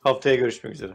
Haftaya 0.00 0.34
görüşmek 0.34 0.74
üzere. 0.74 0.92